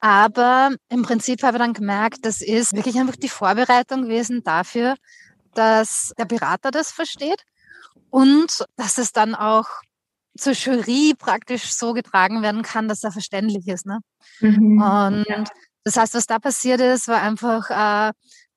[0.00, 4.96] Aber im Prinzip habe ich dann gemerkt, das ist wirklich einfach die Vorbereitung gewesen dafür,
[5.54, 7.42] dass der Berater das versteht
[8.10, 9.66] und dass es dann auch
[10.36, 13.86] zur Jury praktisch so getragen werden kann, dass er verständlich ist.
[13.86, 14.00] Ne?
[14.40, 14.80] Mhm.
[14.82, 15.44] Und ja.
[15.84, 18.12] das heißt, was da passiert ist, war einfach äh,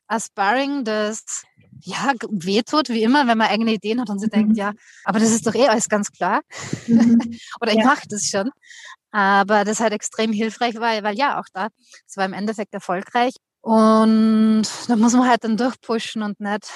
[0.08, 1.44] ein Sparring, das
[1.82, 4.32] ja wehtut, wie immer, wenn man eigene Ideen hat und sie mhm.
[4.32, 6.42] denkt, ja, aber das ist doch eh alles ganz klar.
[6.88, 7.20] Mhm.
[7.62, 7.86] Oder ich ja.
[7.86, 8.50] mache das schon.
[9.12, 11.70] Aber das halt extrem hilfreich war, weil ja, auch da,
[12.08, 13.34] es war im Endeffekt erfolgreich.
[13.62, 16.72] Und da muss man halt dann durchpushen und nicht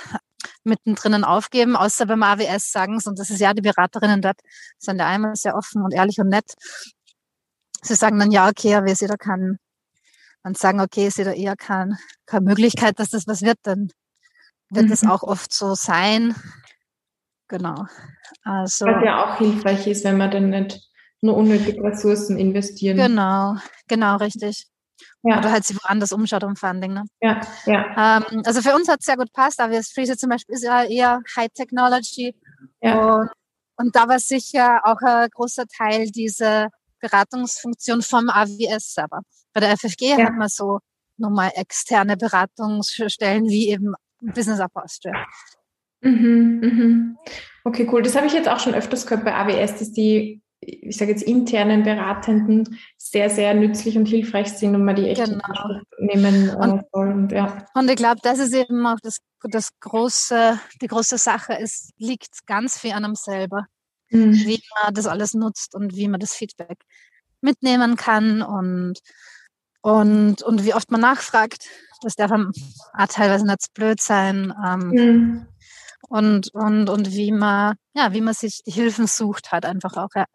[0.64, 4.40] mittendrin aufgeben, außer beim AWS sagen sie, und das ist ja die Beraterinnen dort,
[4.78, 6.54] sind ja einmal sehr offen und ehrlich und nett.
[7.82, 9.58] Sie sagen dann, ja, okay, wer sie da kann,
[10.44, 13.90] und sagen, okay, ist da eher keine, keine Möglichkeit, dass das was wird, dann
[14.70, 14.90] wird mhm.
[14.90, 16.36] das auch oft so sein.
[17.48, 17.86] Genau.
[18.44, 20.80] Also, was ja auch hilfreich ist, wenn man dann nicht
[21.22, 22.98] nur unnötige Ressourcen investieren.
[22.98, 23.56] Genau,
[23.88, 24.68] genau, richtig.
[25.24, 25.38] Ja.
[25.38, 26.94] Oder halt sich woanders umschaut um Funding.
[26.94, 27.04] Ne?
[27.22, 28.18] Ja, ja.
[28.32, 29.60] Ähm, also für uns hat es sehr gut gepasst.
[29.60, 32.36] AWS Freezer zum Beispiel ist ja eher High Technology.
[32.82, 33.16] Ja.
[33.16, 33.30] Und,
[33.78, 36.70] und da war sicher auch ein großer Teil diese
[37.02, 39.22] Beratungsfunktion vom AWS selber.
[39.54, 40.26] Bei der FFG ja.
[40.26, 40.80] hat man so
[41.18, 45.26] nochmal externe Beratungsstellen wie eben Business Austria.
[46.02, 47.18] Mhm, mhm.
[47.64, 48.02] Okay, cool.
[48.02, 51.24] Das habe ich jetzt auch schon öfters gehört bei AWS, dass die, ich sage jetzt
[51.24, 55.82] internen Beratenden sehr, sehr nützlich und hilfreich sind und man die echt genau.
[56.00, 57.12] nehmen äh, und, soll.
[57.12, 57.66] Und, ja.
[57.74, 61.58] und ich glaube, das ist eben auch das, das große, die große Sache.
[61.60, 63.66] Es liegt ganz viel an einem selber,
[64.10, 64.34] mhm.
[64.34, 66.78] wie man das alles nutzt und wie man das Feedback
[67.42, 69.00] mitnehmen kann und
[69.84, 71.68] und, und wie oft man nachfragt,
[72.04, 74.54] das darf auch teilweise nicht blöd sein.
[74.64, 75.48] Ähm, mhm.
[76.08, 80.10] und, und, und wie man, ja, wie man sich die Hilfen sucht, halt einfach auch,
[80.16, 80.26] ja.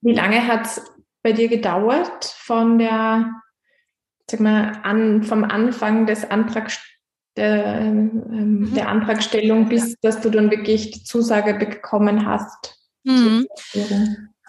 [0.00, 0.82] Wie lange hat es
[1.22, 3.32] bei dir gedauert von der,
[4.30, 6.80] sag mal, an, vom Anfang des Antrags
[7.36, 8.74] der, ähm, mhm.
[8.74, 12.76] der Antragstellung, bis dass du dann wirklich die Zusage bekommen hast?
[13.04, 13.46] Mhm.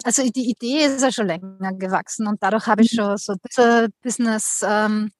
[0.03, 2.97] Also die Idee ist ja schon länger gewachsen und dadurch habe ich mhm.
[2.97, 5.11] schon so ein Businessplan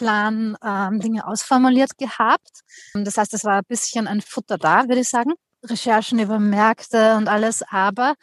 [0.00, 2.60] ähm, ähm, Dinge ausformuliert gehabt.
[2.94, 5.32] Das heißt, es war ein bisschen ein Futter da, würde ich sagen.
[5.64, 8.14] Recherchen über Märkte und alles, aber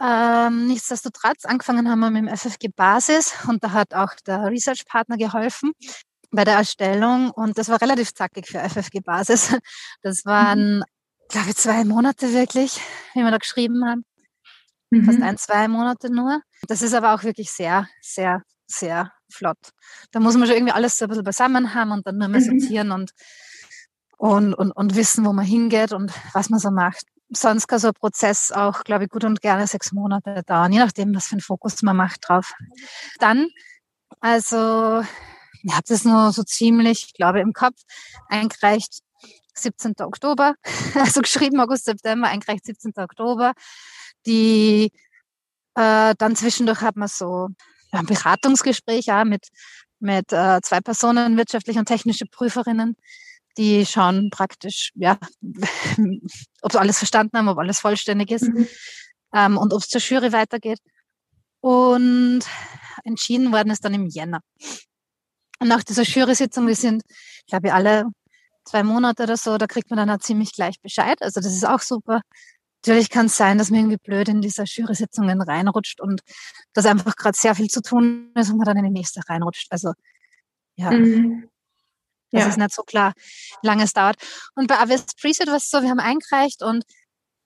[0.00, 4.84] ähm, nichtsdestotrotz, angefangen haben wir mit dem FFG Basis und da hat auch der Research
[4.86, 5.72] Partner geholfen
[6.30, 9.56] bei der Erstellung und das war relativ zackig für FFG Basis.
[10.02, 10.84] Das waren, mhm.
[11.28, 12.80] glaube ich, zwei Monate wirklich,
[13.14, 14.04] wie wir da geschrieben haben
[14.90, 15.04] mhm.
[15.04, 16.40] fast ein, zwei Monate nur.
[16.68, 19.58] Das ist aber auch wirklich sehr, sehr, sehr flott.
[20.12, 22.40] Da muss man schon irgendwie alles so ein bisschen beisammen haben und dann nur mehr
[22.40, 22.60] mhm.
[22.60, 23.10] sortieren und,
[24.18, 27.04] und, und, und wissen, wo man hingeht und was man so macht.
[27.30, 30.78] Sonst kann so ein Prozess auch, glaube ich, gut und gerne sechs Monate dauern, je
[30.78, 32.52] nachdem, was für einen Fokus man macht drauf.
[33.18, 33.48] Dann,
[34.20, 35.02] also,
[35.62, 37.80] ich habe das nur so ziemlich, ich glaube, im Kopf
[38.28, 39.00] eingereicht
[39.54, 39.94] 17.
[40.00, 40.54] Oktober,
[40.94, 42.92] also geschrieben August, September, eingereicht 17.
[42.96, 43.54] Oktober
[44.26, 44.92] die
[45.74, 47.48] äh, dann zwischendurch hat man so
[47.92, 49.48] ein Beratungsgespräch ja, mit,
[50.00, 52.96] mit äh, zwei Personen, wirtschaftliche und technische Prüferinnen,
[53.58, 55.18] die schauen praktisch, ja,
[56.62, 58.68] ob sie alles verstanden haben, ob alles vollständig ist mhm.
[59.34, 60.78] ähm, und ob es zur Jury weitergeht.
[61.60, 62.42] Und
[63.04, 64.40] entschieden worden ist dann im Jänner.
[65.58, 67.02] Und nach dieser Jury-Sitzung, wir sind,
[67.46, 68.06] glaube ich, alle
[68.64, 71.16] zwei Monate oder so, da kriegt man dann auch ziemlich gleich Bescheid.
[71.22, 72.20] Also das ist auch super.
[72.84, 76.20] Natürlich kann es sein, dass man irgendwie blöd in diese Jury-Sitzungen reinrutscht und
[76.72, 79.68] dass einfach gerade sehr viel zu tun ist und man dann in die nächste reinrutscht.
[79.70, 79.92] Also
[80.76, 81.48] ja, mhm.
[82.32, 82.48] Das ja.
[82.48, 83.12] ist nicht so klar,
[83.62, 84.16] wie lange es dauert.
[84.54, 86.84] Und bei AWS Preset war es so, wir haben eingereicht und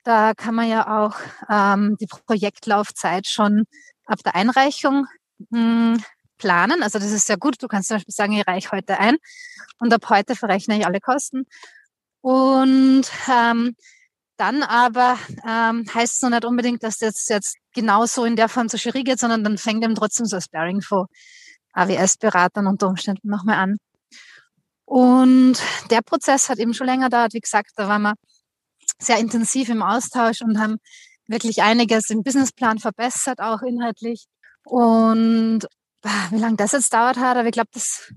[0.04, 1.16] da kann man ja auch
[1.48, 3.64] ähm, die Projektlaufzeit schon
[4.06, 5.06] ab der Einreichung
[5.50, 6.04] mh, hm,
[6.38, 6.82] planen.
[6.82, 7.62] Also das ist sehr gut.
[7.62, 9.16] Du kannst zum Beispiel sagen, ich reiche heute ein
[9.78, 11.44] und ab heute verrechne ich alle Kosten.
[12.22, 13.76] Und ähm,
[14.36, 18.68] dann aber ähm, heißt es noch nicht unbedingt, dass das jetzt genauso in der Form
[18.68, 21.08] zur Jury geht, sondern dann fängt eben trotzdem so ein Sparring vor
[21.74, 23.76] AWS-Beratern unter Umständen nochmal an.
[24.90, 25.54] Und
[25.90, 27.32] der Prozess hat eben schon länger dauert.
[27.32, 28.14] Wie gesagt, da waren wir
[28.98, 30.78] sehr intensiv im Austausch und haben
[31.28, 34.26] wirklich einiges im Businessplan verbessert, auch inhaltlich.
[34.64, 35.68] Und
[36.30, 38.12] wie lange das jetzt dauert hat, aber ich glaube, das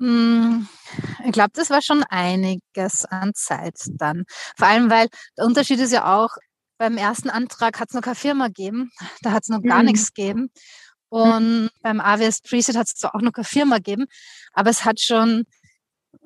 [0.00, 0.66] hm,
[1.24, 4.24] ich glaube, das war schon einiges an Zeit dann.
[4.58, 5.06] Vor allem, weil
[5.38, 6.30] der Unterschied ist ja auch,
[6.76, 8.90] beim ersten Antrag hat es noch keine Firma gegeben,
[9.22, 9.86] da hat es noch gar mhm.
[9.86, 10.50] nichts gegeben.
[11.16, 11.70] Und mhm.
[11.82, 14.06] beim AWS Preset hat es zwar auch noch keine Firma gegeben,
[14.52, 15.44] aber es hat schon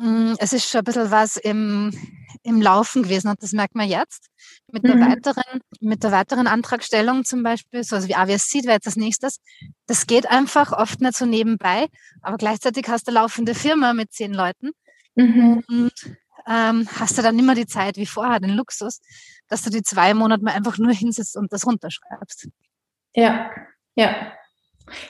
[0.01, 1.93] Mm, es ist schon ein bisschen was im,
[2.43, 4.29] im Laufen gewesen und das merkt man jetzt.
[4.73, 5.11] Mit der, mhm.
[5.11, 8.97] weiteren, mit der weiteren Antragstellung zum Beispiel, so also wie AWS Seed wäre jetzt das
[8.97, 9.41] nächstes,
[9.87, 11.89] das geht einfach oft nicht so nebenbei,
[12.23, 14.71] aber gleichzeitig hast du eine laufende Firma mit zehn Leuten
[15.17, 15.65] mhm.
[15.69, 15.93] und
[16.47, 19.01] ähm, hast du dann immer die Zeit wie vorher, den Luxus,
[19.49, 22.49] dass du die zwei Monate mal einfach nur hinsetzt und das runterschreibst.
[23.15, 23.51] Ja,
[23.97, 24.33] ja.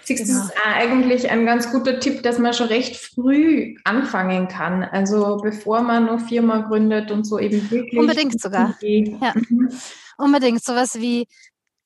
[0.05, 0.39] Siehst genau.
[0.39, 4.83] das ist eigentlich ein ganz guter Tipp, dass man schon recht früh anfangen kann.
[4.83, 7.99] Also bevor man eine Firma gründet und so eben wirklich.
[7.99, 8.77] Unbedingt sogar.
[8.81, 9.35] Ja.
[9.35, 9.71] Mhm.
[10.19, 10.63] Unbedingt.
[10.63, 11.27] Sowas wie,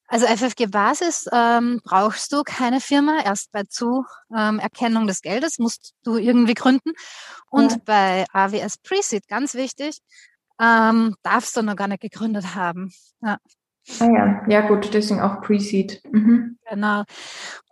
[0.07, 3.21] also FFG Basis ähm, brauchst du keine Firma.
[3.25, 6.93] Erst bei Zuerkennung ähm, des Geldes musst du irgendwie gründen.
[7.51, 7.79] Und ja.
[7.85, 9.99] bei AWS Preseed, ganz wichtig,
[10.61, 12.93] ähm, darfst du noch gar nicht gegründet haben.
[13.23, 13.39] Ja.
[14.01, 16.03] Ah ja, ja gut, deswegen auch Pre-Seed.
[16.11, 16.59] Mhm.
[16.69, 17.05] Genau.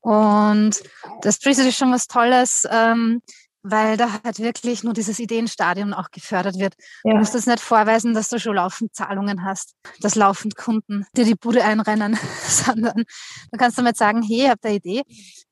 [0.02, 0.82] Und
[1.22, 3.22] das Pre-Seed ist schon was Tolles, ähm,
[3.62, 6.74] weil da halt wirklich nur dieses Ideenstadium auch gefördert wird.
[7.04, 7.12] Ja.
[7.12, 11.24] Du musst das nicht vorweisen, dass du schon laufend Zahlungen hast, dass laufend Kunden dir
[11.24, 13.04] die Bude einrennen, sondern
[13.52, 15.02] du kannst damit sagen, hey, ihr habt eine Idee,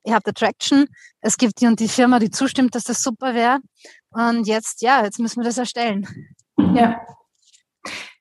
[0.03, 0.87] ihr habt Attraction,
[1.21, 3.59] es gibt die und die Firma, die zustimmt, dass das super wäre.
[4.09, 6.05] Und jetzt, ja, jetzt müssen wir das erstellen.
[6.73, 6.99] Ja,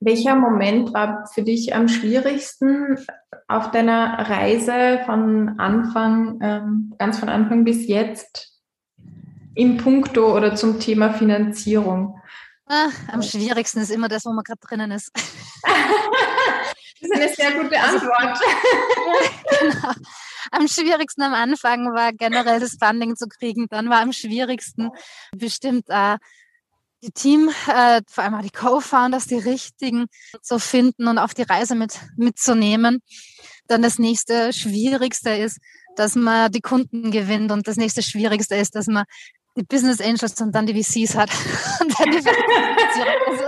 [0.01, 2.97] Welcher Moment war für dich am schwierigsten
[3.49, 8.61] auf deiner Reise von Anfang, ähm, ganz von Anfang bis jetzt
[9.55, 12.19] im Punkto oder zum Thema Finanzierung?
[12.67, 15.11] Ah, am schwierigsten ist immer das, wo man gerade drinnen ist.
[15.15, 15.25] das
[17.01, 18.39] ist eine sehr gute also, Antwort.
[19.61, 19.93] genau.
[20.53, 23.67] Am schwierigsten am Anfang war generell das Funding zu kriegen.
[23.69, 24.91] Dann war am schwierigsten
[25.33, 26.17] bestimmt äh,
[27.03, 30.07] die Team, äh, vor allem auch die Co-Founders, die richtigen
[30.43, 33.03] zu finden und auf die Reise mit mitzunehmen.
[33.67, 35.59] Dann das nächste Schwierigste ist,
[35.97, 39.05] dass man die Kunden gewinnt und das nächste Schwierigste ist, dass man
[39.61, 41.31] die Business Angels und dann die VCs hat.
[41.81, 42.19] und dann die
[43.29, 43.45] also,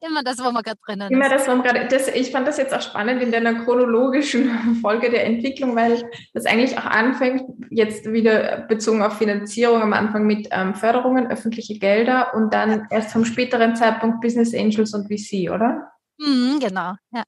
[0.00, 2.56] immer das, wo man gerade drinnen Immer das, wo man gerade, das, ich fand das
[2.56, 8.10] jetzt auch spannend in deiner chronologischen Folge der Entwicklung, weil das eigentlich auch anfängt, jetzt
[8.10, 13.24] wieder bezogen auf Finanzierung, am Anfang mit ähm, Förderungen, öffentliche Gelder und dann erst vom
[13.24, 15.92] späteren Zeitpunkt Business Angels und VC, oder?
[16.18, 17.22] Mhm, genau, ja.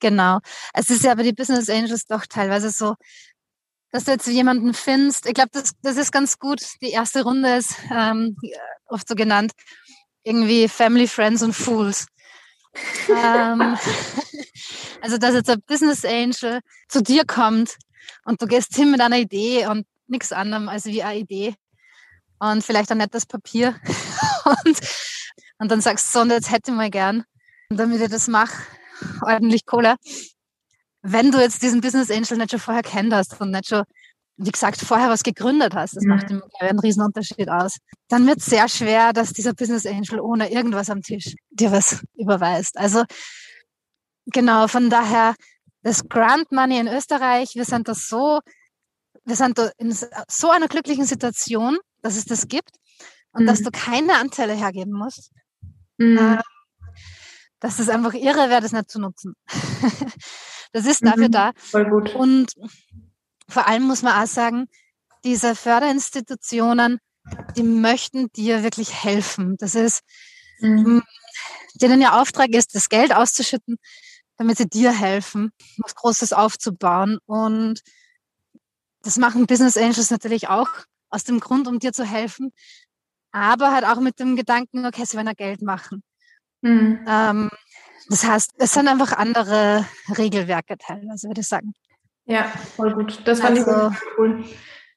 [0.00, 0.38] Genau.
[0.72, 2.94] Es ist ja aber die Business Angels doch teilweise so,
[3.90, 5.26] dass du jetzt jemanden findest.
[5.26, 6.60] Ich glaube, das, das ist ganz gut.
[6.82, 8.36] Die erste Runde ist ähm,
[8.86, 9.52] oft so genannt,
[10.22, 12.06] irgendwie Family, Friends und Fools.
[13.08, 13.78] ähm,
[15.00, 17.76] also, dass jetzt ein Business Angel zu dir kommt
[18.24, 21.54] und du gehst hin mit einer Idee und nichts anderem als wie eine Idee
[22.38, 23.74] und vielleicht ein nettes Papier
[24.44, 24.80] und,
[25.58, 27.24] und dann sagst du, so, und jetzt hätte ich mal gern,
[27.70, 28.54] damit ich das mache,
[29.22, 29.96] ordentlich Kohle
[31.02, 33.84] wenn du jetzt diesen Business Angel nicht schon vorher kennst und nicht schon,
[34.36, 36.10] wie gesagt, vorher was gegründet hast, das mhm.
[36.10, 36.26] macht
[36.60, 40.90] einen riesen Unterschied aus, dann wird es sehr schwer, dass dieser Business Angel ohne irgendwas
[40.90, 42.76] am Tisch dir was überweist.
[42.78, 43.04] Also
[44.26, 45.34] genau, von daher,
[45.82, 48.40] das Grant Money in Österreich, wir sind da so,
[49.24, 52.76] wir sind da in so einer glücklichen Situation, dass es das gibt
[53.32, 53.46] und mhm.
[53.46, 55.32] dass du keine Anteile hergeben musst.
[55.98, 56.18] Mhm.
[56.18, 56.42] Äh,
[57.60, 59.34] dass es einfach irre wäre, das nicht zu nutzen.
[60.72, 61.52] Das ist dafür mhm, da.
[62.14, 62.52] Und
[63.48, 64.66] vor allem muss man auch sagen,
[65.24, 67.00] diese Förderinstitutionen,
[67.56, 69.56] die möchten dir wirklich helfen.
[69.58, 70.02] Das ist,
[70.60, 71.02] mhm.
[71.74, 73.76] denen ihr Auftrag ist, das Geld auszuschütten,
[74.36, 77.18] damit sie dir helfen, was Großes aufzubauen.
[77.26, 77.80] Und
[79.02, 80.68] das machen Business Angels natürlich auch
[81.10, 82.52] aus dem Grund, um dir zu helfen,
[83.32, 86.02] aber halt auch mit dem Gedanken, okay, sie wollen ja Geld machen.
[86.60, 87.04] Mhm.
[87.06, 87.50] Ähm,
[88.08, 89.84] das heißt, es sind einfach andere
[90.16, 91.72] Regelwerke teilweise, würde ich sagen.
[92.26, 93.20] Ja, voll gut.
[93.24, 94.44] Das fand also, ich cool.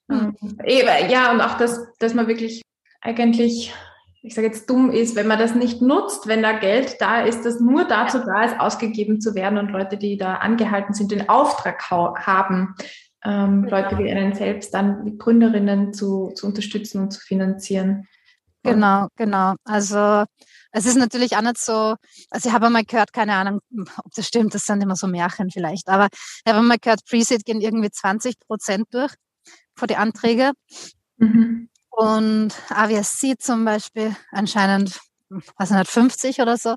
[0.09, 0.35] Hm.
[0.65, 2.61] Ja, und auch, dass, dass man wirklich
[2.99, 3.73] eigentlich,
[4.21, 7.45] ich sage jetzt dumm ist, wenn man das nicht nutzt, wenn da Geld da ist,
[7.45, 8.25] das nur dazu ja.
[8.25, 12.75] da ist, ausgegeben zu werden und Leute, die da angehalten sind, den Auftrag haben,
[13.23, 13.77] ähm, genau.
[13.77, 18.07] Leute wie einen selbst dann die Gründerinnen zu, zu unterstützen und zu finanzieren.
[18.63, 19.55] Genau, genau.
[19.63, 20.25] Also
[20.71, 21.95] es ist natürlich auch nicht so,
[22.29, 23.61] also ich habe einmal gehört, keine Ahnung,
[24.03, 27.45] ob das stimmt, das sind immer so Märchen vielleicht, aber ich habe einmal gehört, Preset
[27.45, 29.13] gehen irgendwie 20 Prozent durch
[29.75, 30.51] vor die Anträge.
[31.17, 31.69] Mhm.
[31.89, 34.99] Und AWSC zum Beispiel anscheinend,
[35.57, 36.75] was nicht, 50 oder so.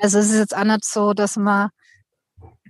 [0.00, 1.70] Also es ist jetzt auch nicht so, dass man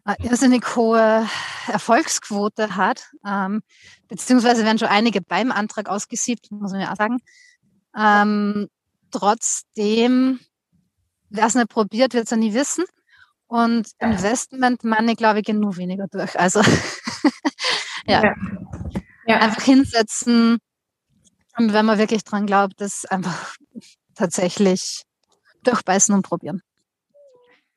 [0.05, 1.29] eine irrsinnig hohe
[1.67, 3.63] Erfolgsquote hat, ähm,
[4.09, 7.19] beziehungsweise werden schon einige beim Antrag ausgesiebt, muss man ja auch sagen.
[7.99, 8.69] Ähm,
[9.11, 10.41] trotzdem,
[11.31, 12.85] wer es nicht probiert, wird es ja nie wissen.
[13.49, 16.39] Und Investment Money, glaube ich, gehen nur weniger durch.
[16.39, 16.61] Also
[18.07, 18.23] ja.
[18.23, 18.35] Ja.
[19.27, 19.37] ja.
[19.39, 20.59] einfach hinsetzen
[21.59, 23.55] und wenn man wirklich dran glaubt, das einfach
[24.15, 25.03] tatsächlich
[25.63, 26.63] durchbeißen und probieren.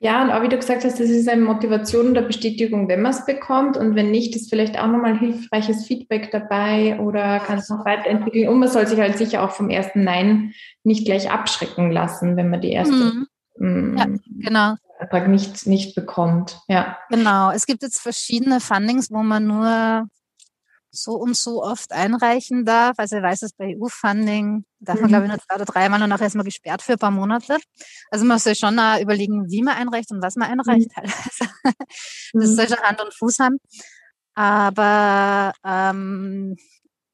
[0.01, 3.12] Ja, und auch wie du gesagt hast, das ist eine Motivation oder Bestätigung, wenn man
[3.12, 3.75] es bekommt.
[3.75, 8.47] Und wenn nicht, ist vielleicht auch nochmal hilfreiches Feedback dabei oder kann es noch weiterentwickeln.
[8.47, 12.49] Und man soll sich halt sicher auch vom ersten Nein nicht gleich abschrecken lassen, wenn
[12.49, 13.27] man die erste mhm.
[13.59, 14.05] Mm, ja,
[14.39, 14.75] genau.
[14.99, 16.57] Antrag nicht, nicht bekommt.
[16.69, 16.97] Ja.
[17.09, 17.51] Genau.
[17.51, 20.07] Es gibt jetzt verschiedene Fundings, wo man nur
[20.91, 22.95] so und so oft einreichen darf.
[22.97, 25.08] Also ich weiß es bei EU-Funding, darf man mhm.
[25.10, 27.58] glaube ich nur zwei oder dreimal und nachher ist man gesperrt für ein paar Monate.
[28.12, 31.04] Also man soll schon überlegen, wie man einreicht und was man einreicht mhm.
[32.34, 32.56] Das mhm.
[32.56, 33.58] soll schon Hand und Fuß haben.
[34.36, 36.56] Aber, ähm,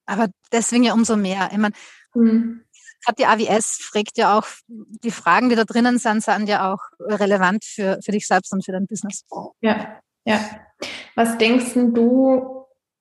[0.05, 1.49] aber deswegen ja umso mehr.
[1.51, 1.73] Ich meine,
[2.13, 2.63] mhm.
[3.03, 6.81] gerade die AWS fragt ja auch, die Fragen, die da drinnen sind, sind ja auch
[6.99, 9.23] relevant für, für dich selbst und für dein Business.
[9.61, 10.39] Ja, ja.
[11.15, 12.54] Was denkst du,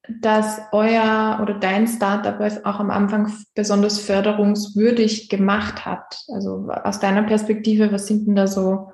[0.08, 6.18] dass euer oder dein Startup es auch am Anfang besonders förderungswürdig gemacht hat?
[6.28, 8.92] Also aus deiner Perspektive, was sind denn da so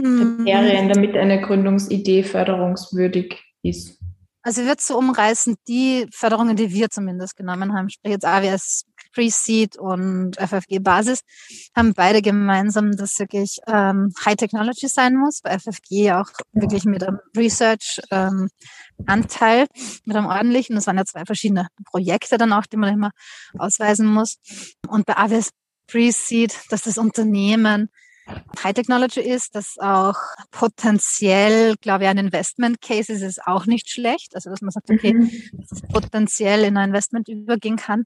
[0.00, 0.38] hm.
[0.38, 3.98] Kriterien, damit eine Gründungsidee förderungswürdig ist?
[4.46, 8.84] Also ich würde so umreißen, die Förderungen, die wir zumindest genommen haben, sprich jetzt AWS,
[9.14, 11.20] Pre-Seed und FFG Basis
[11.74, 15.40] haben beide gemeinsam, dass wirklich ähm, High Technology sein muss.
[15.40, 18.50] Bei FFG auch wirklich mit einem Research ähm,
[19.06, 19.66] Anteil,
[20.04, 20.76] mit einem ordentlichen.
[20.76, 23.10] Das waren ja zwei verschiedene Projekte dann auch, die man immer
[23.58, 24.38] ausweisen muss.
[24.88, 25.50] Und bei AWS
[25.86, 27.90] Pre-Seed, dass das Unternehmen
[28.62, 30.16] High Technology ist, dass auch
[30.50, 34.34] potenziell, glaube ich, ein Investment Case ist, ist auch nicht schlecht.
[34.34, 35.30] Also, dass man sagt, okay, mhm.
[35.52, 38.04] dass es potenziell in ein Investment übergehen kann,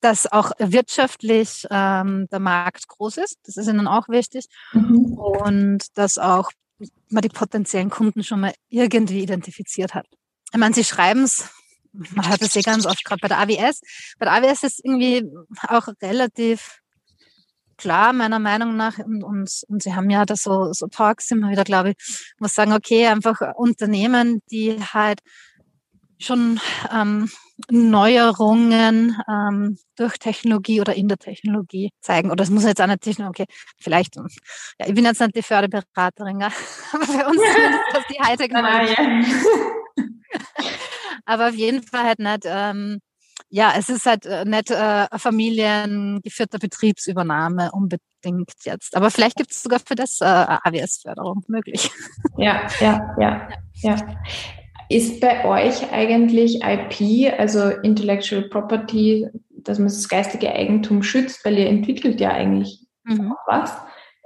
[0.00, 3.38] dass auch wirtschaftlich ähm, der Markt groß ist.
[3.44, 4.46] Das ist ihnen auch wichtig.
[4.72, 5.14] Mhm.
[5.14, 6.50] Und dass auch
[7.08, 10.06] man die potenziellen Kunden schon mal irgendwie identifiziert hat.
[10.54, 11.50] Ich meine, sie schreiben es,
[11.92, 13.80] man hört es ja ganz oft, gerade bei der AWS.
[14.20, 15.24] Bei der AWS ist irgendwie
[15.66, 16.78] auch relativ
[17.76, 18.98] klar, meiner Meinung nach.
[18.98, 21.96] Und, und, und sie haben ja da so, so Talks immer wieder, glaube ich,
[22.38, 25.22] wo sagen, okay, einfach Unternehmen, die halt
[26.20, 26.60] schon
[26.92, 27.28] ähm,
[27.68, 32.30] Neuerungen ähm, durch Technologie oder in der Technologie zeigen.
[32.30, 34.14] Oder es muss jetzt auch nicht Technologie, okay, vielleicht,
[34.78, 36.52] ja, ich bin jetzt nicht die Förderberaterin, ja,
[36.92, 38.52] aber für uns ist das die Hightech.
[41.24, 43.00] aber auf jeden Fall halt nicht ähm,
[43.50, 48.96] ja, es ist halt äh, nicht äh, familiengeführter Betriebsübernahme unbedingt jetzt.
[48.96, 51.88] Aber vielleicht gibt es sogar für das äh, AWS-Förderung möglich.
[52.36, 53.96] Ja, ja, ja, ja.
[54.88, 61.56] Ist bei euch eigentlich IP, also Intellectual Property, dass man das geistige Eigentum schützt, weil
[61.56, 63.34] ihr entwickelt ja eigentlich mhm.
[63.46, 63.72] was?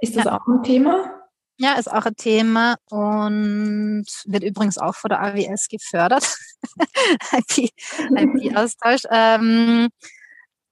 [0.01, 0.37] Ist das ja.
[0.37, 1.18] auch ein Thema?
[1.61, 6.25] Ja, ist auch ein Thema und wird übrigens auch von der AWS gefördert.
[7.33, 9.03] IP-Austausch.
[9.03, 9.89] IP ähm,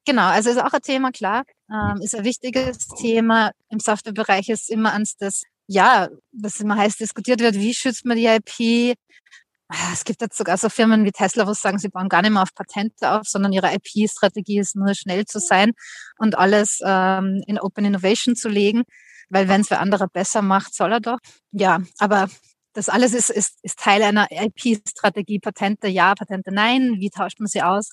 [0.06, 1.44] genau, also ist auch ein Thema, klar.
[1.70, 3.52] Ähm, ist ein wichtiges Thema.
[3.70, 8.16] Im Softwarebereich ist immer ans das, ja, was immer heiß diskutiert wird, wie schützt man
[8.16, 8.96] die IP?
[9.68, 12.32] Ah, es gibt jetzt sogar so Firmen wie Tesla, wo sagen, sie bauen gar nicht
[12.32, 15.74] mehr auf Patente auf, sondern ihre IP-Strategie ist nur schnell zu sein
[16.18, 18.86] und alles ähm, in Open Innovation zu legen
[19.30, 21.20] weil wenn es für andere besser macht, soll er doch.
[21.52, 22.28] Ja, aber
[22.74, 25.40] das alles ist, ist, ist Teil einer IP-Strategie.
[25.40, 26.98] Patente ja, Patente nein.
[27.00, 27.92] Wie tauscht man sie aus?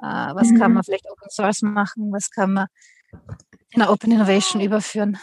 [0.00, 0.58] Äh, was mhm.
[0.58, 2.12] kann man vielleicht Open Source machen?
[2.12, 2.66] Was kann man
[3.70, 5.18] in einer Open Innovation überführen?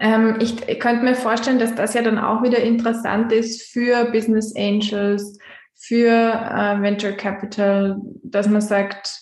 [0.00, 4.06] Ähm, ich, ich könnte mir vorstellen, dass das ja dann auch wieder interessant ist für
[4.06, 5.38] Business Angels,
[5.74, 9.20] für äh, Venture Capital, dass man sagt,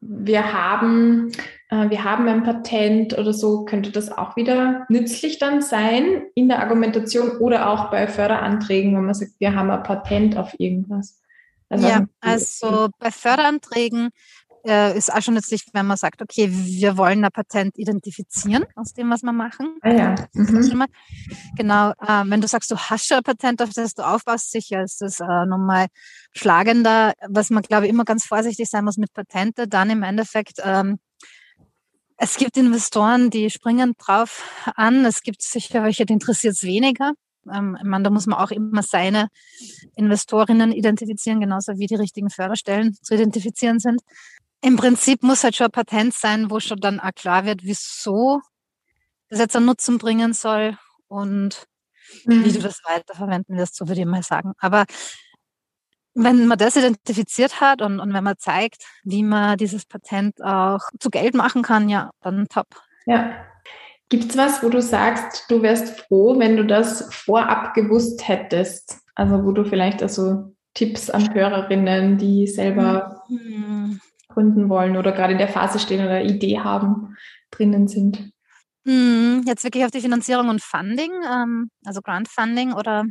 [0.00, 1.30] wir haben
[1.72, 6.60] wir haben ein Patent oder so, könnte das auch wieder nützlich dann sein in der
[6.60, 11.20] Argumentation oder auch bei Förderanträgen, wenn man sagt, wir haben ein Patent auf irgendwas.
[11.70, 14.10] Also ja, also bei Förderanträgen
[14.66, 18.92] äh, ist auch schon nützlich, wenn man sagt, okay, wir wollen ein Patent identifizieren aus
[18.92, 19.78] dem, was wir machen.
[19.80, 20.14] Ah ja.
[20.34, 20.84] Mhm.
[21.56, 24.82] Genau, äh, wenn du sagst, du hast schon ein Patent, auf das du aufbaust, sicher
[24.82, 25.86] ist das äh, nochmal
[26.32, 27.14] schlagender.
[27.28, 30.98] Was man, glaube ich, immer ganz vorsichtig sein muss mit Patente, dann im Endeffekt ähm,
[32.22, 35.04] es gibt Investoren, die springen drauf an.
[35.04, 37.14] Es gibt sicher welche, die interessiert es weniger.
[37.52, 39.26] Ähm, ich meine, da muss man auch immer seine
[39.96, 44.02] Investorinnen identifizieren, genauso wie die richtigen Förderstellen zu identifizieren sind.
[44.60, 48.40] Im Prinzip muss halt schon ein Patent sein, wo schon dann auch klar wird, wieso
[49.28, 51.66] das jetzt einen Nutzen bringen soll und
[52.24, 52.44] mhm.
[52.44, 54.52] wie du das weiterverwenden wirst, so würde ich mal sagen.
[54.58, 54.84] Aber
[56.14, 60.80] wenn man das identifiziert hat und, und wenn man zeigt, wie man dieses Patent auch
[60.98, 62.66] zu Geld machen kann, ja, dann top.
[63.06, 63.32] Ja.
[64.08, 68.98] Gibt es was, wo du sagst, du wärst froh, wenn du das vorab gewusst hättest?
[69.14, 74.00] Also wo du vielleicht also Tipps an Hörerinnen, die selber mhm.
[74.28, 77.16] gründen wollen oder gerade in der Phase stehen oder Idee haben,
[77.50, 78.32] drinnen sind?
[78.84, 79.44] Mhm.
[79.46, 83.04] Jetzt wirklich auf die Finanzierung und Funding, ähm, also Grant Funding oder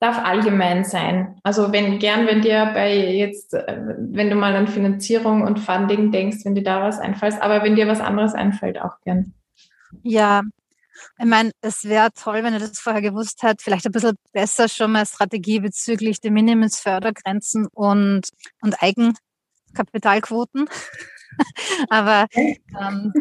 [0.00, 1.38] Darf allgemein sein.
[1.42, 6.10] Also wenn gern, wenn dir bei jetzt, äh, wenn du mal an Finanzierung und Funding
[6.12, 9.34] denkst, wenn dir da was einfällt, aber wenn dir was anderes einfällt, auch gern.
[10.02, 10.42] Ja,
[11.18, 14.68] ich meine, es wäre toll, wenn ihr das vorher gewusst hättet, vielleicht ein bisschen besser
[14.68, 18.28] schon mal Strategie bezüglich der Minimumsfördergrenzen und,
[18.62, 20.68] und Eigenkapitalquoten.
[21.88, 23.12] Aber ähm,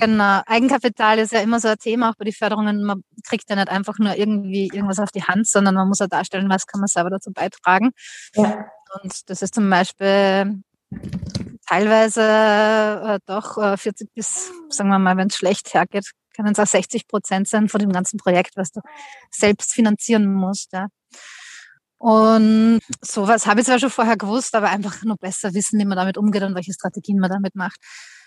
[0.00, 2.84] genau, Eigenkapital ist ja immer so ein Thema, auch bei den Förderungen.
[2.84, 6.06] Man kriegt ja nicht einfach nur irgendwie irgendwas auf die Hand, sondern man muss ja
[6.06, 7.90] darstellen, was kann man selber dazu beitragen.
[8.34, 8.66] Ja.
[9.02, 10.62] Und das ist zum Beispiel
[11.66, 16.58] teilweise äh, doch äh, 40 bis, sagen wir mal, wenn es schlecht hergeht, können es
[16.58, 18.80] auch 60 Prozent sein von dem ganzen Projekt, was du
[19.30, 20.72] selbst finanzieren musst.
[20.72, 20.88] Ja.
[21.98, 25.96] Und sowas habe ich zwar schon vorher gewusst, aber einfach nur besser wissen, wie man
[25.96, 27.80] damit umgeht und welche Strategien man damit macht.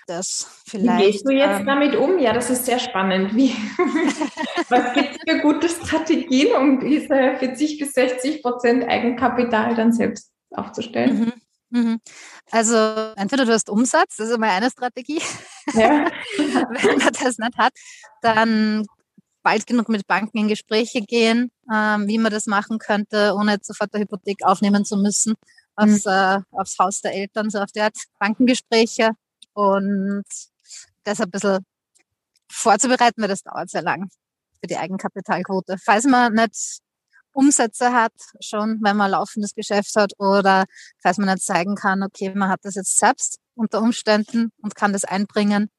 [0.07, 2.19] Das vielleicht, wie gehst du jetzt ähm, damit um?
[2.19, 3.35] Ja, das ist sehr spannend.
[3.35, 3.49] Wie,
[4.69, 10.31] was gibt es für gute Strategien, um diese 40 bis 60 Prozent Eigenkapital dann selbst
[10.49, 11.19] aufzustellen?
[11.19, 11.33] Mhm.
[11.71, 12.01] Mhm.
[12.51, 12.75] Also
[13.15, 15.21] entweder du hast Umsatz, das ist immer eine Strategie.
[15.73, 16.07] Ja.
[16.37, 17.73] Wenn man das nicht hat,
[18.21, 18.85] dann
[19.43, 23.93] bald genug mit Banken in Gespräche gehen, ähm, wie man das machen könnte, ohne sofort
[23.93, 25.35] eine Hypothek aufnehmen zu müssen,
[25.75, 26.11] aufs, mhm.
[26.11, 29.11] äh, aufs Haus der Eltern, so auf der Art Bankengespräche
[29.53, 30.25] und
[31.03, 31.65] das ein bisschen
[32.49, 34.09] vorzubereiten, weil das dauert sehr lang
[34.59, 35.77] für die Eigenkapitalquote.
[35.83, 36.79] Falls man nicht
[37.33, 40.65] Umsätze hat, schon wenn man laufendes Geschäft hat oder
[41.01, 44.93] falls man nicht zeigen kann, okay, man hat das jetzt selbst unter Umständen und kann
[44.93, 45.69] das einbringen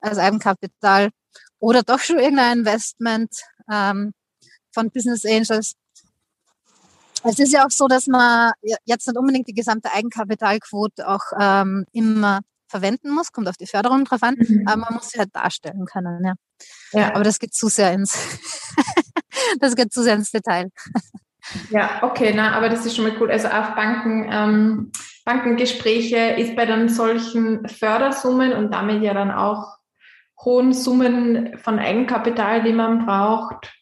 [0.00, 1.10] als Eigenkapital
[1.58, 3.30] oder doch schon irgendein Investment
[3.70, 4.12] ähm,
[4.72, 5.74] von Business Angels.
[7.24, 8.52] Es ist ja auch so, dass man
[8.84, 14.04] jetzt nicht unbedingt die gesamte Eigenkapitalquote auch ähm, immer verwenden muss, kommt auf die Förderung
[14.04, 14.64] drauf an, mhm.
[14.66, 16.24] aber man muss sie halt darstellen können.
[16.24, 16.34] Ja.
[16.92, 17.14] ja.
[17.14, 18.16] Aber das geht zu sehr ins
[19.60, 20.70] das geht zu sehr ins Detail.
[21.70, 23.30] Ja, okay, na, aber das ist schon mal cool.
[23.30, 24.92] Also auf Banken, ähm,
[25.24, 29.77] Bankengespräche ist bei dann solchen Fördersummen und damit ja dann auch
[30.44, 33.72] hohen Summen von Eigenkapital, die man braucht,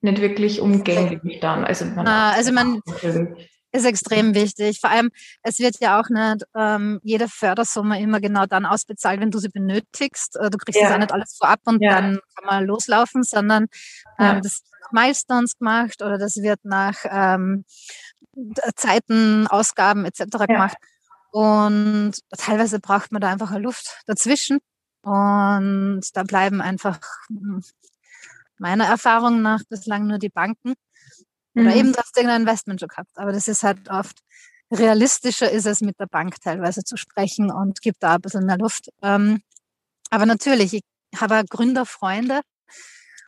[0.00, 1.64] nicht wirklich umgänglich dann.
[1.64, 2.80] Also man, ah, also man
[3.72, 4.80] ist extrem wichtig.
[4.80, 5.10] Vor allem,
[5.42, 9.48] es wird ja auch nicht ähm, jede Fördersumme immer genau dann ausbezahlt, wenn du sie
[9.48, 10.36] benötigst.
[10.36, 10.86] Äh, du kriegst ja.
[10.86, 11.94] das auch nicht alles vorab und ja.
[11.94, 13.64] dann kann man loslaufen, sondern
[14.18, 14.40] ähm, ja.
[14.40, 17.64] das Milestones gemacht oder das wird nach ähm,
[18.76, 20.46] Zeiten, Ausgaben etc.
[20.46, 20.76] Gemacht.
[21.30, 24.60] Und teilweise braucht man da einfach eine Luft dazwischen.
[25.02, 27.62] Und da bleiben einfach hm,
[28.58, 30.74] meiner Erfahrung nach bislang nur die Banken.
[31.54, 31.76] Oder mhm.
[31.76, 33.16] eben, du hast irgendein Investment schon gehabt.
[33.16, 34.22] Aber das ist halt oft
[34.70, 38.58] realistischer ist es mit der Bank teilweise zu sprechen und gibt da ein bisschen mehr
[38.58, 38.90] Luft.
[39.02, 39.42] Ähm,
[40.10, 40.82] aber natürlich, ich
[41.16, 42.42] habe Gründerfreunde,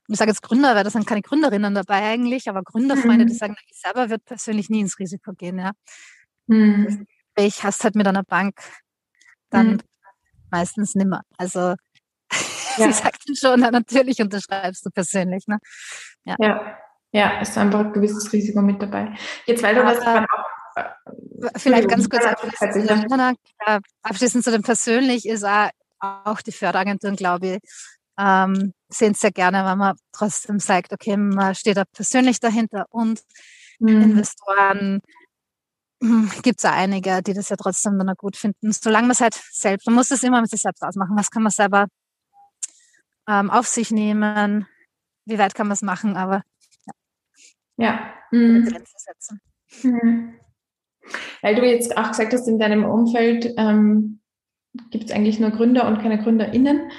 [0.08, 3.28] ich sage jetzt Gründer, weil das sind keine Gründerinnen dabei eigentlich, aber Gründerfreunde, mhm.
[3.28, 5.58] die sagen, ich selber würde persönlich nie ins Risiko gehen.
[5.58, 5.72] Ja.
[6.46, 7.06] Mhm.
[7.36, 8.60] Ich hast halt mit einer Bank
[9.50, 9.80] dann mhm.
[10.50, 11.22] Meistens nimmer.
[11.36, 11.60] Also
[12.76, 12.86] ja.
[12.86, 15.46] sie sagt dann schon, na, natürlich unterschreibst du persönlich.
[15.46, 15.58] Ne?
[16.24, 16.36] Ja.
[16.38, 16.76] ja.
[17.12, 19.14] ja, ist einfach ein gewisses Risiko mit dabei.
[19.46, 20.26] Jetzt, weil du aber, was auch,
[21.56, 23.38] Vielleicht ganz kurz abschließend,
[24.02, 27.58] abschließend zu dem persönlich ist auch, auch die Förderagenturen, glaube ich,
[28.18, 32.86] ähm, sehen es sehr gerne, wenn man trotzdem sagt, okay, man steht da persönlich dahinter
[32.90, 33.22] und
[33.78, 34.02] mhm.
[34.02, 35.00] Investoren
[36.42, 38.72] gibt es einige, die das ja trotzdem dann gut finden.
[38.72, 41.16] Solange man es halt selbst, man muss es immer mit sich selbst ausmachen.
[41.16, 41.86] Was kann man selber
[43.28, 44.66] ähm, auf sich nehmen?
[45.26, 46.16] Wie weit kann man es machen?
[46.16, 46.42] Aber
[47.76, 48.14] ja, ja.
[48.30, 48.64] Mhm.
[48.64, 49.40] Grenzen setzen.
[49.82, 50.34] Mhm.
[51.42, 54.20] Weil du jetzt auch gesagt hast, in deinem Umfeld ähm,
[54.90, 56.90] gibt es eigentlich nur Gründer und keine GründerInnen.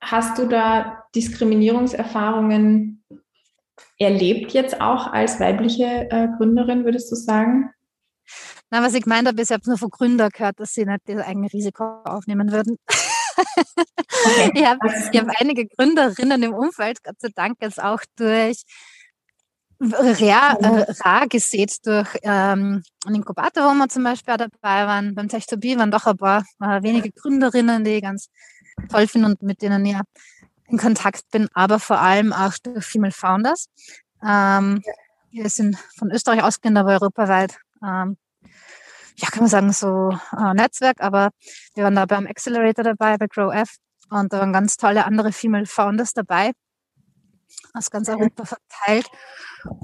[0.00, 3.04] Hast du da Diskriminierungserfahrungen
[3.98, 7.70] erlebt jetzt auch als weibliche äh, Gründerin, würdest du sagen?
[8.70, 11.02] Na, was ich gemeint habe, ist, ich habe nur von Gründern gehört, dass sie nicht
[11.06, 12.78] das eigene Risiko aufnehmen würden.
[13.36, 14.50] Okay.
[14.54, 18.64] ich habe hab einige Gründerinnen im Umfeld, Gott sei Dank, jetzt auch durch
[19.80, 25.14] rar, äh, rar gesät durch ähm, einen Inkubator, wo wir zum Beispiel dabei waren.
[25.14, 28.28] Beim Tech2B waren doch ein paar äh, wenige Gründerinnen, die ganz
[28.88, 29.96] toll finde und mit denen ich
[30.68, 33.68] in Kontakt bin, aber vor allem auch durch Female Founders.
[34.26, 34.82] Ähm,
[35.30, 38.16] wir sind von Österreich ausgehend, aber europaweit, ähm,
[39.16, 41.30] ja, kann man sagen, so äh, Netzwerk, aber
[41.74, 43.76] wir waren da beim Accelerator dabei, bei GrowF
[44.10, 46.52] und da waren ganz tolle andere Female Founders dabei,
[47.72, 49.08] aus ganz Europa verteilt.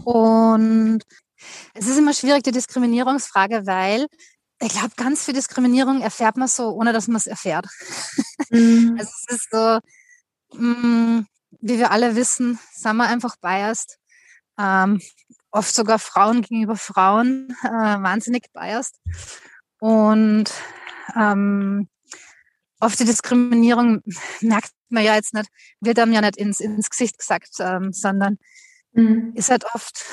[0.04, 1.02] Und
[1.74, 4.06] es ist immer schwierig, die Diskriminierungsfrage, weil
[4.60, 7.66] ich glaube, ganz viel Diskriminierung erfährt man so, ohne dass man es erfährt.
[8.50, 8.96] Mhm.
[8.98, 9.78] Also es ist so,
[10.52, 11.26] mh, mm,
[11.60, 13.98] wie wir alle wissen, sind wir einfach biased.
[14.58, 15.00] Ähm,
[15.52, 18.98] oft sogar Frauen gegenüber Frauen äh, wahnsinnig biased.
[19.78, 20.52] Und
[21.16, 21.88] ähm,
[22.80, 24.02] oft die Diskriminierung
[24.40, 25.48] merkt man ja jetzt nicht,
[25.80, 28.38] wird einem ja nicht ins, ins Gesicht gesagt, ähm, sondern
[28.92, 29.32] mhm.
[29.34, 30.04] ist halt oft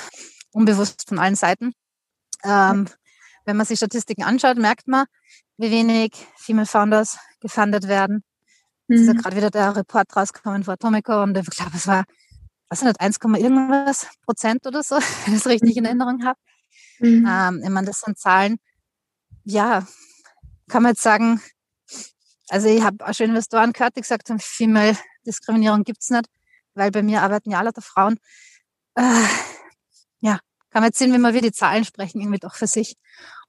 [0.51, 1.73] unbewusst von allen Seiten.
[2.43, 2.87] Ähm,
[3.45, 5.05] wenn man sich Statistiken anschaut, merkt man,
[5.57, 8.23] wie wenig Female Founders gefundet werden.
[8.87, 8.95] Mhm.
[8.95, 9.17] Es ist ja mhm.
[9.17, 12.03] gerade wieder der Report rausgekommen von Atomico und ich glaube, es war,
[12.69, 14.95] was nicht, 1, irgendwas Prozent oder so,
[15.25, 15.87] wenn ich es richtig in mhm.
[15.87, 16.39] Erinnerung habe.
[16.99, 17.27] Mhm.
[17.27, 18.59] Ähm, ich meine, das sind Zahlen,
[19.43, 19.87] ja,
[20.67, 21.41] kann man jetzt sagen,
[22.49, 26.25] also ich habe auch schon Investoren gehört, die gesagt haben, Female Diskriminierung gibt es nicht,
[26.73, 28.19] weil bei mir arbeiten ja alle Frauen.
[28.95, 29.23] Äh,
[30.19, 30.39] ja,
[30.69, 32.95] kann man jetzt sehen, wie wir die Zahlen sprechen, irgendwie doch für sich.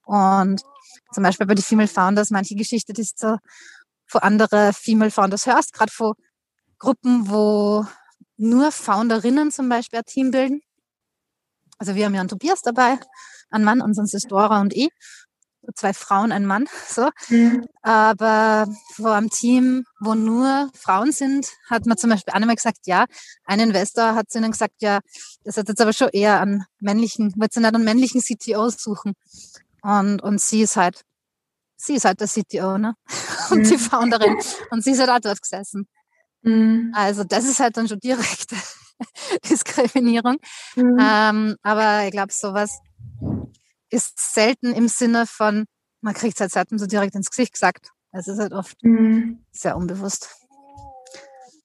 [0.04, 0.62] Und
[1.12, 3.38] zum Beispiel bei den Female Founders, manche Geschichte, die ist so
[4.06, 6.14] von andere Female Founders hörst, gerade von
[6.78, 7.86] Gruppen, wo
[8.40, 10.62] nur Founderinnen zum Beispiel ein Team bilden.
[11.78, 12.98] Also wir haben ja einen Tobias dabei,
[13.50, 14.90] einen Mann, unseren Sistora und ich.
[15.74, 17.10] zwei Frauen, ein Mann, so.
[17.28, 17.66] Mhm.
[17.82, 23.04] Aber vor einem Team, wo nur Frauen sind, hat man zum Beispiel einmal gesagt, ja,
[23.44, 25.00] ein Investor hat zu ihnen gesagt, ja,
[25.44, 29.14] das hat jetzt aber schon eher an männlichen, wird sie nicht einen männlichen CTO suchen.
[29.82, 31.02] Und, und sie ist halt,
[31.76, 32.94] sie ist halt der CTO, ne?
[33.50, 33.68] Und mhm.
[33.68, 34.36] die Founderin.
[34.70, 35.88] Und sie ist halt auch dort gesessen.
[36.42, 36.92] Mhm.
[36.94, 38.56] Also das ist halt dann schon direkte
[39.50, 40.38] Diskriminierung.
[40.76, 40.98] Mhm.
[41.00, 42.78] Ähm, aber ich glaube, sowas
[43.90, 45.66] ist selten im Sinne von,
[46.00, 47.90] man kriegt es halt selten so direkt ins Gesicht gesagt.
[48.12, 49.44] Es ist halt oft mhm.
[49.52, 50.28] sehr unbewusst.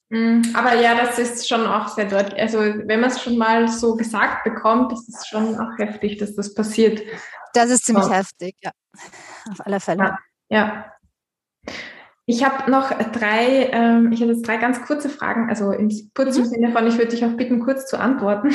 [0.10, 0.44] Mhm.
[0.54, 2.40] Aber ja, das ist schon auch sehr deutlich.
[2.40, 6.36] Also wenn man es schon mal so gesagt bekommt, ist es schon auch heftig, dass
[6.36, 7.02] das passiert.
[7.54, 8.14] Das ist ziemlich so.
[8.14, 8.72] heftig, ja.
[9.52, 10.18] Auf alle Fälle.
[10.50, 10.92] Ja.
[11.68, 11.74] ja.
[12.28, 16.44] Ich habe noch drei, ähm, ich habe jetzt drei ganz kurze Fragen, also im kurzen
[16.44, 16.48] mhm.
[16.48, 18.50] Sinne von, ich würde dich auch bitten, kurz zu antworten.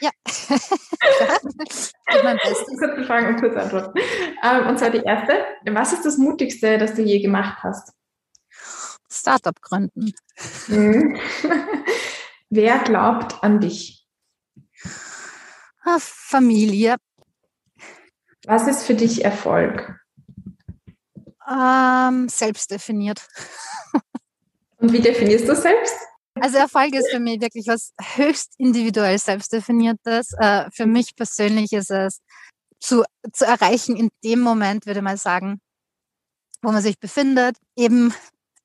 [0.00, 0.10] Ja.
[2.24, 2.78] mein Bestes.
[2.78, 3.98] Kurze Fragen und kurze Antworten.
[4.42, 5.34] Ähm, und zwar die erste,
[5.70, 7.92] was ist das Mutigste, das du je gemacht hast?
[9.08, 10.12] Startup gründen.
[10.66, 11.16] Mhm.
[12.50, 14.04] Wer glaubt an dich?
[15.84, 16.96] Ah, Familie.
[18.46, 20.01] Was ist für dich Erfolg?
[21.50, 23.26] Ähm, selbst definiert.
[24.78, 25.94] Und wie definierst du selbst?
[26.40, 30.32] Also Erfolg ist für mich wirklich was höchst individuell selbstdefiniertes.
[30.38, 32.20] Äh, für mich persönlich ist es
[32.80, 35.60] zu, zu erreichen in dem Moment, würde mal sagen,
[36.62, 37.56] wo man sich befindet.
[37.76, 38.14] Eben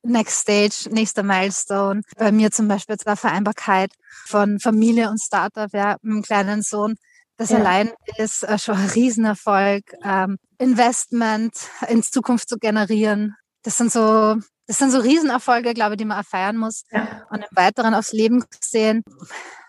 [0.04, 2.02] Next Stage, nächster Milestone.
[2.18, 3.92] Bei mir zum Beispiel war Vereinbarkeit
[4.26, 6.96] von Familie und Startup, ja, mit einem kleinen Sohn.
[7.38, 7.58] Das ja.
[7.58, 9.84] allein ist äh, schon ein Riesenerfolg.
[10.04, 11.54] Ähm, Investment
[11.88, 13.36] in Zukunft zu generieren.
[13.64, 14.36] Das sind so,
[14.66, 16.84] das sind so Riesenerfolge, glaube ich, die man erfeiern muss.
[16.92, 17.26] Ja.
[17.30, 19.04] Und im Weiteren aufs Leben gesehen,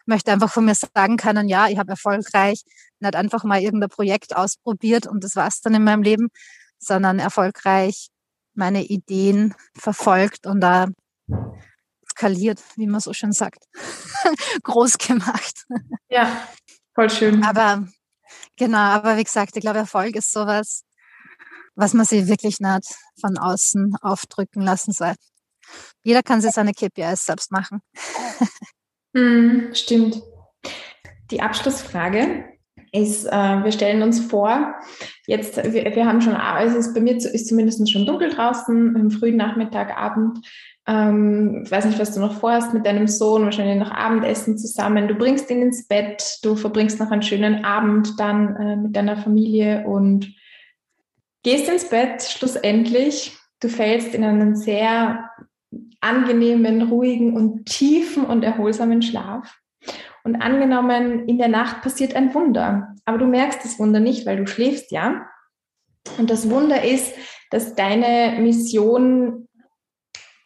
[0.06, 2.62] möchte einfach von mir sagen können, ja, ich habe erfolgreich
[3.00, 6.28] nicht einfach mal irgendein Projekt ausprobiert und das war's dann in meinem Leben,
[6.78, 8.08] sondern erfolgreich
[8.54, 10.86] meine Ideen verfolgt und da
[12.10, 13.64] skaliert, wie man so schön sagt,
[14.64, 15.66] groß gemacht.
[16.08, 16.48] Ja,
[16.98, 17.44] Voll schön.
[17.44, 17.86] Aber
[18.56, 20.82] genau, aber wie gesagt, ich glaube, Erfolg ist sowas,
[21.76, 25.14] was man sich wirklich nicht von außen aufdrücken lassen soll.
[26.02, 27.80] Jeder kann sich seine KPIs selbst machen.
[29.16, 30.20] Hm, stimmt.
[31.30, 32.44] Die Abschlussfrage
[32.92, 34.74] ist, äh, wir stellen uns vor,
[35.26, 39.10] jetzt, wir, wir haben schon, es ist bei mir ist zumindest schon dunkel draußen, im
[39.10, 40.38] frühen Nachmittag, Abend.
[40.86, 45.06] Ähm, ich weiß nicht, was du noch vorhast mit deinem Sohn, wahrscheinlich noch Abendessen zusammen.
[45.06, 49.18] Du bringst ihn ins Bett, du verbringst noch einen schönen Abend dann äh, mit deiner
[49.18, 50.34] Familie und
[51.42, 53.36] gehst ins Bett schlussendlich.
[53.60, 55.28] Du fällst in einen sehr
[56.00, 59.58] angenehmen, ruhigen und tiefen und erholsamen Schlaf.
[60.28, 64.36] Und angenommen, in der Nacht passiert ein Wunder, aber du merkst das Wunder nicht, weil
[64.36, 65.26] du schläfst ja.
[66.18, 67.14] Und das Wunder ist,
[67.50, 69.48] dass deine Mission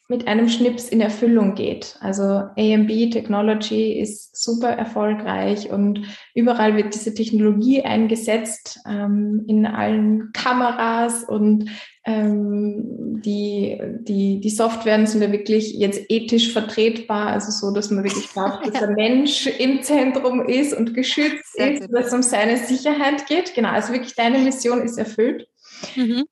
[0.07, 1.97] mit einem Schnips in Erfüllung geht.
[1.99, 10.31] Also AMB Technology ist super erfolgreich und überall wird diese Technologie eingesetzt, ähm, in allen
[10.33, 11.71] Kameras und
[12.05, 18.03] ähm, die, die, die Softwaren sind ja wirklich jetzt ethisch vertretbar, also so, dass man
[18.03, 22.23] wirklich glaubt, dass der Mensch im Zentrum ist und geschützt Sehr ist, dass es um
[22.23, 23.55] seine Sicherheit geht.
[23.55, 25.47] Genau, also wirklich deine Mission ist erfüllt.
[25.95, 26.25] Mhm.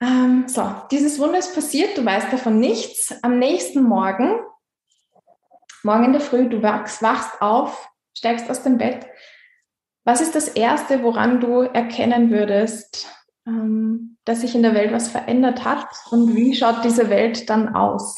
[0.00, 3.14] Ähm, so, dieses Wunder ist passiert, du weißt davon nichts.
[3.22, 4.38] Am nächsten Morgen,
[5.82, 9.06] morgen in der Früh, du wachst, wachst auf, steigst aus dem Bett.
[10.04, 13.08] Was ist das Erste, woran du erkennen würdest,
[14.24, 15.86] dass sich in der Welt was verändert hat?
[16.10, 18.16] Und wie schaut diese Welt dann aus?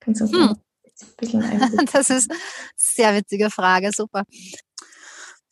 [0.00, 0.48] Kannst du das hm.
[0.50, 2.40] ein bisschen Das ist eine
[2.76, 4.24] sehr witzige Frage, super.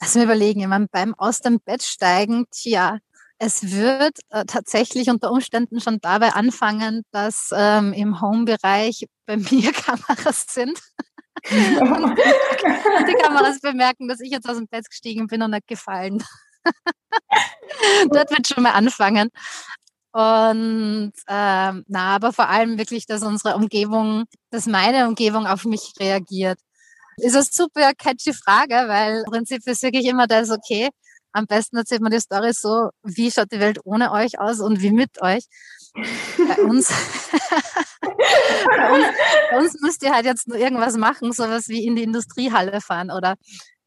[0.00, 2.98] Lass mir überlegen, ich meine, beim Aus dem Bett steigen, tja,
[3.38, 9.72] es wird äh, tatsächlich unter Umständen schon dabei anfangen, dass ähm, im Home-Bereich bei mir
[9.72, 10.78] Kameras sind.
[11.50, 12.16] und
[13.08, 16.22] die Kameras bemerken, dass ich jetzt aus dem Bett gestiegen bin und nicht gefallen.
[18.10, 19.30] Dort wird schon mal anfangen.
[20.12, 25.92] Und ähm, na, aber vor allem wirklich, dass unsere Umgebung, dass meine Umgebung auf mich
[26.00, 26.58] reagiert.
[27.18, 30.88] Ist eine super catchy Frage, weil im Prinzip ist wirklich immer das, okay,
[31.32, 34.80] am besten erzählt man die Story so, wie schaut die Welt ohne euch aus und
[34.80, 35.44] wie mit euch.
[35.94, 36.88] Bei uns,
[38.76, 39.06] bei uns,
[39.50, 43.10] bei uns müsst ihr halt jetzt nur irgendwas machen, sowas wie in die Industriehalle fahren
[43.10, 43.36] oder,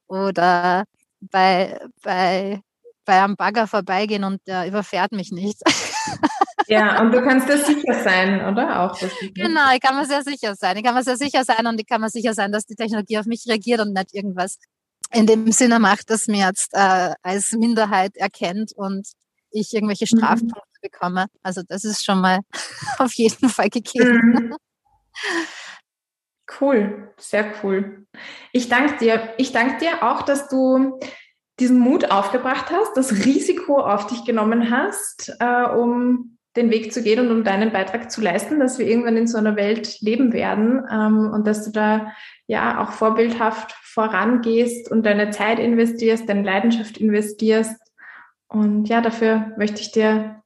[0.08, 0.86] oder
[1.20, 2.62] bei, bei,
[3.12, 5.62] bei einem Bagger vorbeigehen und der überfährt mich nicht.
[6.68, 8.84] Ja, und du kannst dir sicher sein, oder?
[8.84, 8.98] Auch
[9.36, 10.78] genau, ich kann mir sehr sicher sein.
[10.78, 13.18] Ich kann mir sehr sicher sein und ich kann mir sicher sein, dass die Technologie
[13.18, 14.60] auf mich reagiert und nicht irgendwas
[15.12, 19.06] in dem Sinne macht, dass mir jetzt äh, als Minderheit erkennt und
[19.50, 20.18] ich irgendwelche mhm.
[20.18, 21.26] Strafpunkte bekomme.
[21.44, 22.40] Also das ist schon mal
[22.98, 24.52] auf jeden Fall gegeben.
[24.52, 24.56] Mhm.
[26.60, 28.06] Cool, sehr cool.
[28.52, 29.34] Ich danke dir.
[29.38, 31.00] Ich danke dir auch, dass du
[31.62, 37.02] diesen Mut aufgebracht hast, das Risiko auf dich genommen hast, äh, um den Weg zu
[37.02, 40.34] gehen und um deinen Beitrag zu leisten, dass wir irgendwann in so einer Welt leben
[40.34, 42.12] werden ähm, und dass du da
[42.48, 47.80] ja auch vorbildhaft vorangehst und deine Zeit investierst, deine Leidenschaft investierst.
[48.48, 50.42] Und ja, dafür möchte ich dir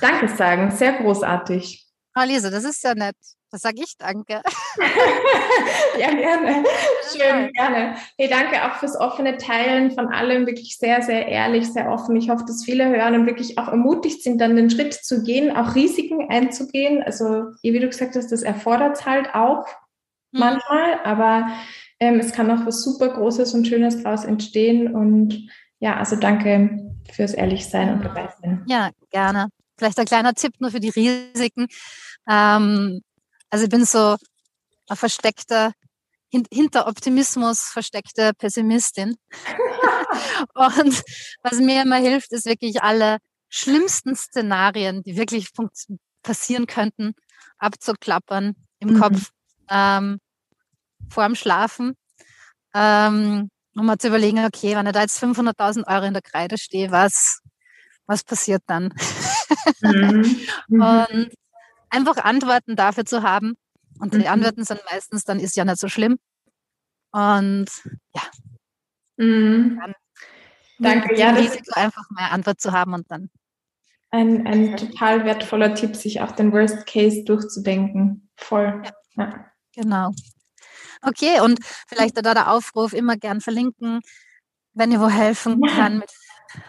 [0.00, 0.70] Danke sagen.
[0.70, 1.86] Sehr großartig.
[2.14, 3.16] Oh, Lisa, das ist ja nett.
[3.50, 4.42] Das sage ich danke.
[5.98, 6.64] ja, gerne.
[7.10, 7.96] Schön, gerne.
[8.18, 10.46] Hey, danke auch fürs offene Teilen von allem.
[10.46, 12.14] Wirklich sehr, sehr ehrlich, sehr offen.
[12.16, 15.56] Ich hoffe, dass viele hören und wirklich auch ermutigt sind, dann den Schritt zu gehen,
[15.56, 17.02] auch Risiken einzugehen.
[17.02, 19.66] Also, wie du gesagt hast, das erfordert es halt auch
[20.32, 20.40] mhm.
[20.40, 21.48] manchmal, aber
[22.00, 24.94] ähm, es kann auch was super Großes und Schönes daraus entstehen.
[24.94, 25.48] Und
[25.80, 28.62] ja, also danke fürs Ehrlichsein und dabei sein.
[28.66, 29.48] Ja, gerne.
[29.78, 31.68] Vielleicht ein kleiner Tipp nur für die Risiken.
[32.28, 33.00] Ähm,
[33.50, 34.16] also ich bin so
[34.88, 35.72] ein versteckter,
[36.30, 39.16] hinter Optimismus versteckte Pessimistin.
[40.54, 41.02] und
[41.42, 43.18] was mir immer hilft, ist wirklich alle
[43.48, 45.50] schlimmsten Szenarien, die wirklich
[46.22, 47.14] passieren könnten,
[47.58, 49.00] abzuklappern im mhm.
[49.00, 49.30] Kopf
[49.70, 50.20] ähm,
[51.10, 51.94] vor dem Schlafen,
[52.74, 56.58] ähm, um mal zu überlegen, okay, wenn ich da jetzt 500.000 Euro in der Kreide
[56.58, 57.40] stehe, was,
[58.06, 58.92] was passiert dann?
[59.80, 60.46] Mhm.
[60.68, 60.82] mhm.
[61.08, 61.30] und
[61.90, 63.54] einfach Antworten dafür zu haben.
[64.00, 64.26] Und die mhm.
[64.26, 66.18] Antworten sind meistens, dann ist ja nicht so schlimm.
[67.10, 67.68] Und
[68.14, 68.22] ja.
[69.16, 69.78] Mhm.
[69.80, 69.94] Dann
[70.78, 71.16] Danke.
[71.16, 73.30] Ja, das Risiko einfach mehr Antwort zu haben und dann.
[74.10, 78.30] Ein, ein total wertvoller Tipp, sich auch den Worst Case durchzudenken.
[78.36, 78.82] Voll.
[79.16, 79.24] Ja.
[79.24, 79.46] ja.
[79.74, 80.12] Genau.
[81.02, 84.00] Okay, und vielleicht da der Aufruf immer gern verlinken,
[84.72, 86.10] wenn ihr wo helfen kann mit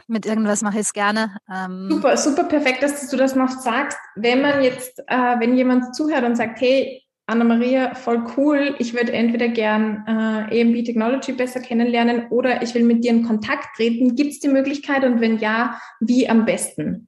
[0.08, 1.38] mit irgendwas mache ich es gerne.
[1.54, 3.98] Ähm super, super perfekt, dass du das noch sagst.
[4.16, 9.14] Wenn man jetzt, äh, wenn jemand zuhört und sagt, hey, Anna-Maria, voll cool, ich würde
[9.14, 14.16] entweder gern äh, EMB Technology besser kennenlernen oder ich will mit dir in Kontakt treten.
[14.16, 17.08] Gibt es die Möglichkeit und wenn ja, wie am besten?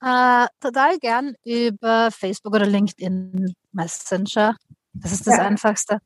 [0.00, 4.56] Äh, total gern über Facebook oder LinkedIn Messenger.
[4.94, 5.42] Das ist das ja.
[5.42, 5.98] Einfachste.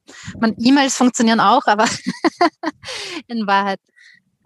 [0.58, 1.84] E-Mails funktionieren auch, aber
[3.28, 3.80] in Wahrheit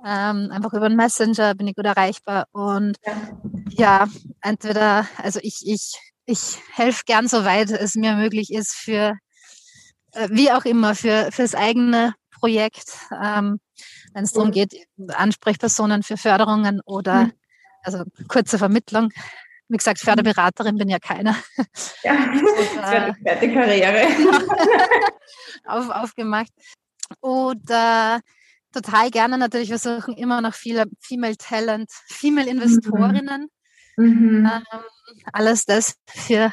[0.04, 2.46] ähm, einfach über den Messenger bin ich gut erreichbar.
[2.52, 2.96] Und
[3.70, 4.06] ja,
[4.40, 5.94] entweder, also ich, ich,
[6.26, 9.14] ich helfe gern, soweit es mir möglich ist, für
[10.12, 13.60] äh, wie auch immer, für fürs eigene Projekt, ähm,
[14.14, 14.74] wenn es darum geht,
[15.08, 17.32] Ansprechpersonen für Förderungen oder mhm.
[17.82, 19.10] also kurze Vermittlung.
[19.68, 21.36] Wie gesagt, Förderberaterin bin ja keiner.
[22.02, 22.12] Ja,
[22.78, 24.06] oder, fertige Karriere.
[25.64, 26.52] auf, aufgemacht.
[27.20, 28.20] Oder
[28.72, 29.70] total gerne natürlich.
[29.70, 33.48] Wir suchen immer noch viele Female Talent, Female Investorinnen.
[33.96, 34.46] Mhm.
[34.46, 34.80] Ähm,
[35.32, 36.50] alles das für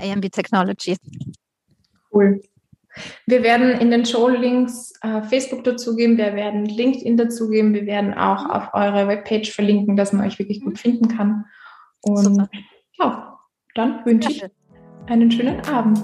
[0.00, 0.96] AMB Technology.
[2.12, 2.40] Cool.
[3.26, 8.44] Wir werden in den Show-Links äh, Facebook dazugeben, wir werden LinkedIn dazugeben, wir werden auch
[8.44, 8.50] mhm.
[8.50, 10.76] auf eure Webpage verlinken, dass man euch wirklich gut mhm.
[10.76, 11.44] finden kann.
[12.00, 12.48] Und Super.
[12.98, 13.38] ja,
[13.74, 14.44] dann wünsche ich
[15.08, 16.00] einen schönen Abend.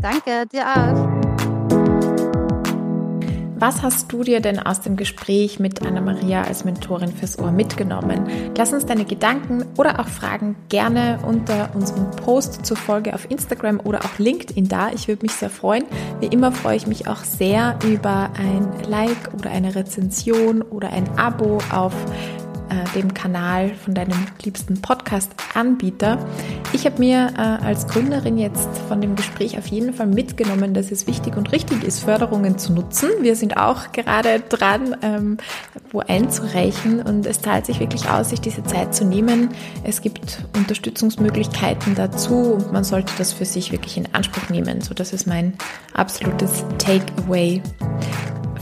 [0.00, 1.17] Danke, dir auch.
[3.60, 8.28] Was hast du dir denn aus dem Gespräch mit Anna-Maria als Mentorin fürs Ohr mitgenommen?
[8.56, 13.80] Lass uns deine Gedanken oder auch Fragen gerne unter unserem Post zur Folge auf Instagram
[13.82, 14.90] oder auch LinkedIn da.
[14.94, 15.86] Ich würde mich sehr freuen.
[16.20, 21.08] Wie immer freue ich mich auch sehr über ein Like oder eine Rezension oder ein
[21.18, 21.94] Abo auf
[22.70, 26.18] äh, dem Kanal von deinem liebsten Podcast-Anbieter.
[26.72, 30.90] Ich habe mir äh, als Gründerin jetzt von dem Gespräch auf jeden Fall mitgenommen, dass
[30.90, 33.10] es wichtig und richtig ist, Förderungen zu nutzen.
[33.20, 35.38] Wir sind auch gerade dran, ähm,
[35.90, 39.50] wo einzureichen und es zahlt sich wirklich aus, sich diese Zeit zu nehmen.
[39.84, 44.80] Es gibt Unterstützungsmöglichkeiten dazu und man sollte das für sich wirklich in Anspruch nehmen.
[44.80, 45.54] So, das ist mein
[45.94, 47.62] absolutes Takeaway.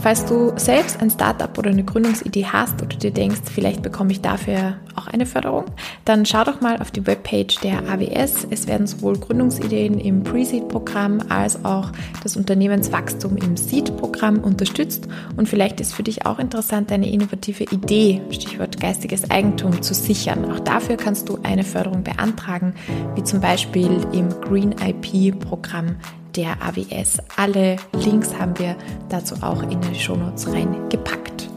[0.01, 4.21] Falls du selbst ein Startup oder eine Gründungsidee hast oder dir denkst, vielleicht bekomme ich
[4.21, 5.65] dafür auch eine Förderung,
[6.05, 8.47] dann schau doch mal auf die Webpage der AWS.
[8.49, 11.91] Es werden sowohl Gründungsideen im Pre-Seed-Programm als auch
[12.23, 15.07] das Unternehmenswachstum im Seed-Programm unterstützt.
[15.35, 20.49] Und vielleicht ist für dich auch interessant, eine innovative Idee, Stichwort geistiges Eigentum, zu sichern.
[20.51, 22.73] Auch dafür kannst du eine Förderung beantragen,
[23.15, 25.97] wie zum Beispiel im Green IP-Programm
[26.35, 27.19] der AWS.
[27.35, 28.75] Alle Links haben wir
[29.09, 31.49] dazu auch in die Shownotes reingepackt.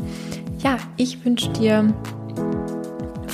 [0.58, 1.92] Ja, ich wünsche dir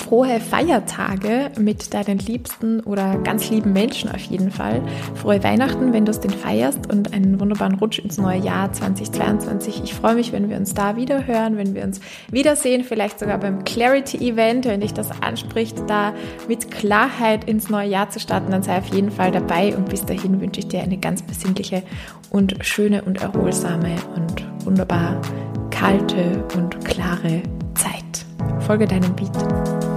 [0.07, 4.81] frohe Feiertage mit deinen Liebsten oder ganz lieben Menschen auf jeden Fall.
[5.17, 9.83] Frohe Weihnachten, wenn du es denn feierst und einen wunderbaren Rutsch ins neue Jahr 2022.
[9.83, 12.01] Ich freue mich, wenn wir uns da wieder hören, wenn wir uns
[12.31, 16.15] wiedersehen, vielleicht sogar beim Clarity Event, wenn dich das anspricht, da
[16.47, 20.05] mit Klarheit ins neue Jahr zu starten, dann sei auf jeden Fall dabei und bis
[20.05, 21.83] dahin wünsche ich dir eine ganz besinnliche
[22.31, 25.21] und schöne und erholsame und wunderbar
[25.71, 27.43] kalte und klare
[27.75, 28.27] Zeit.
[28.67, 29.96] Folge deinem Beat.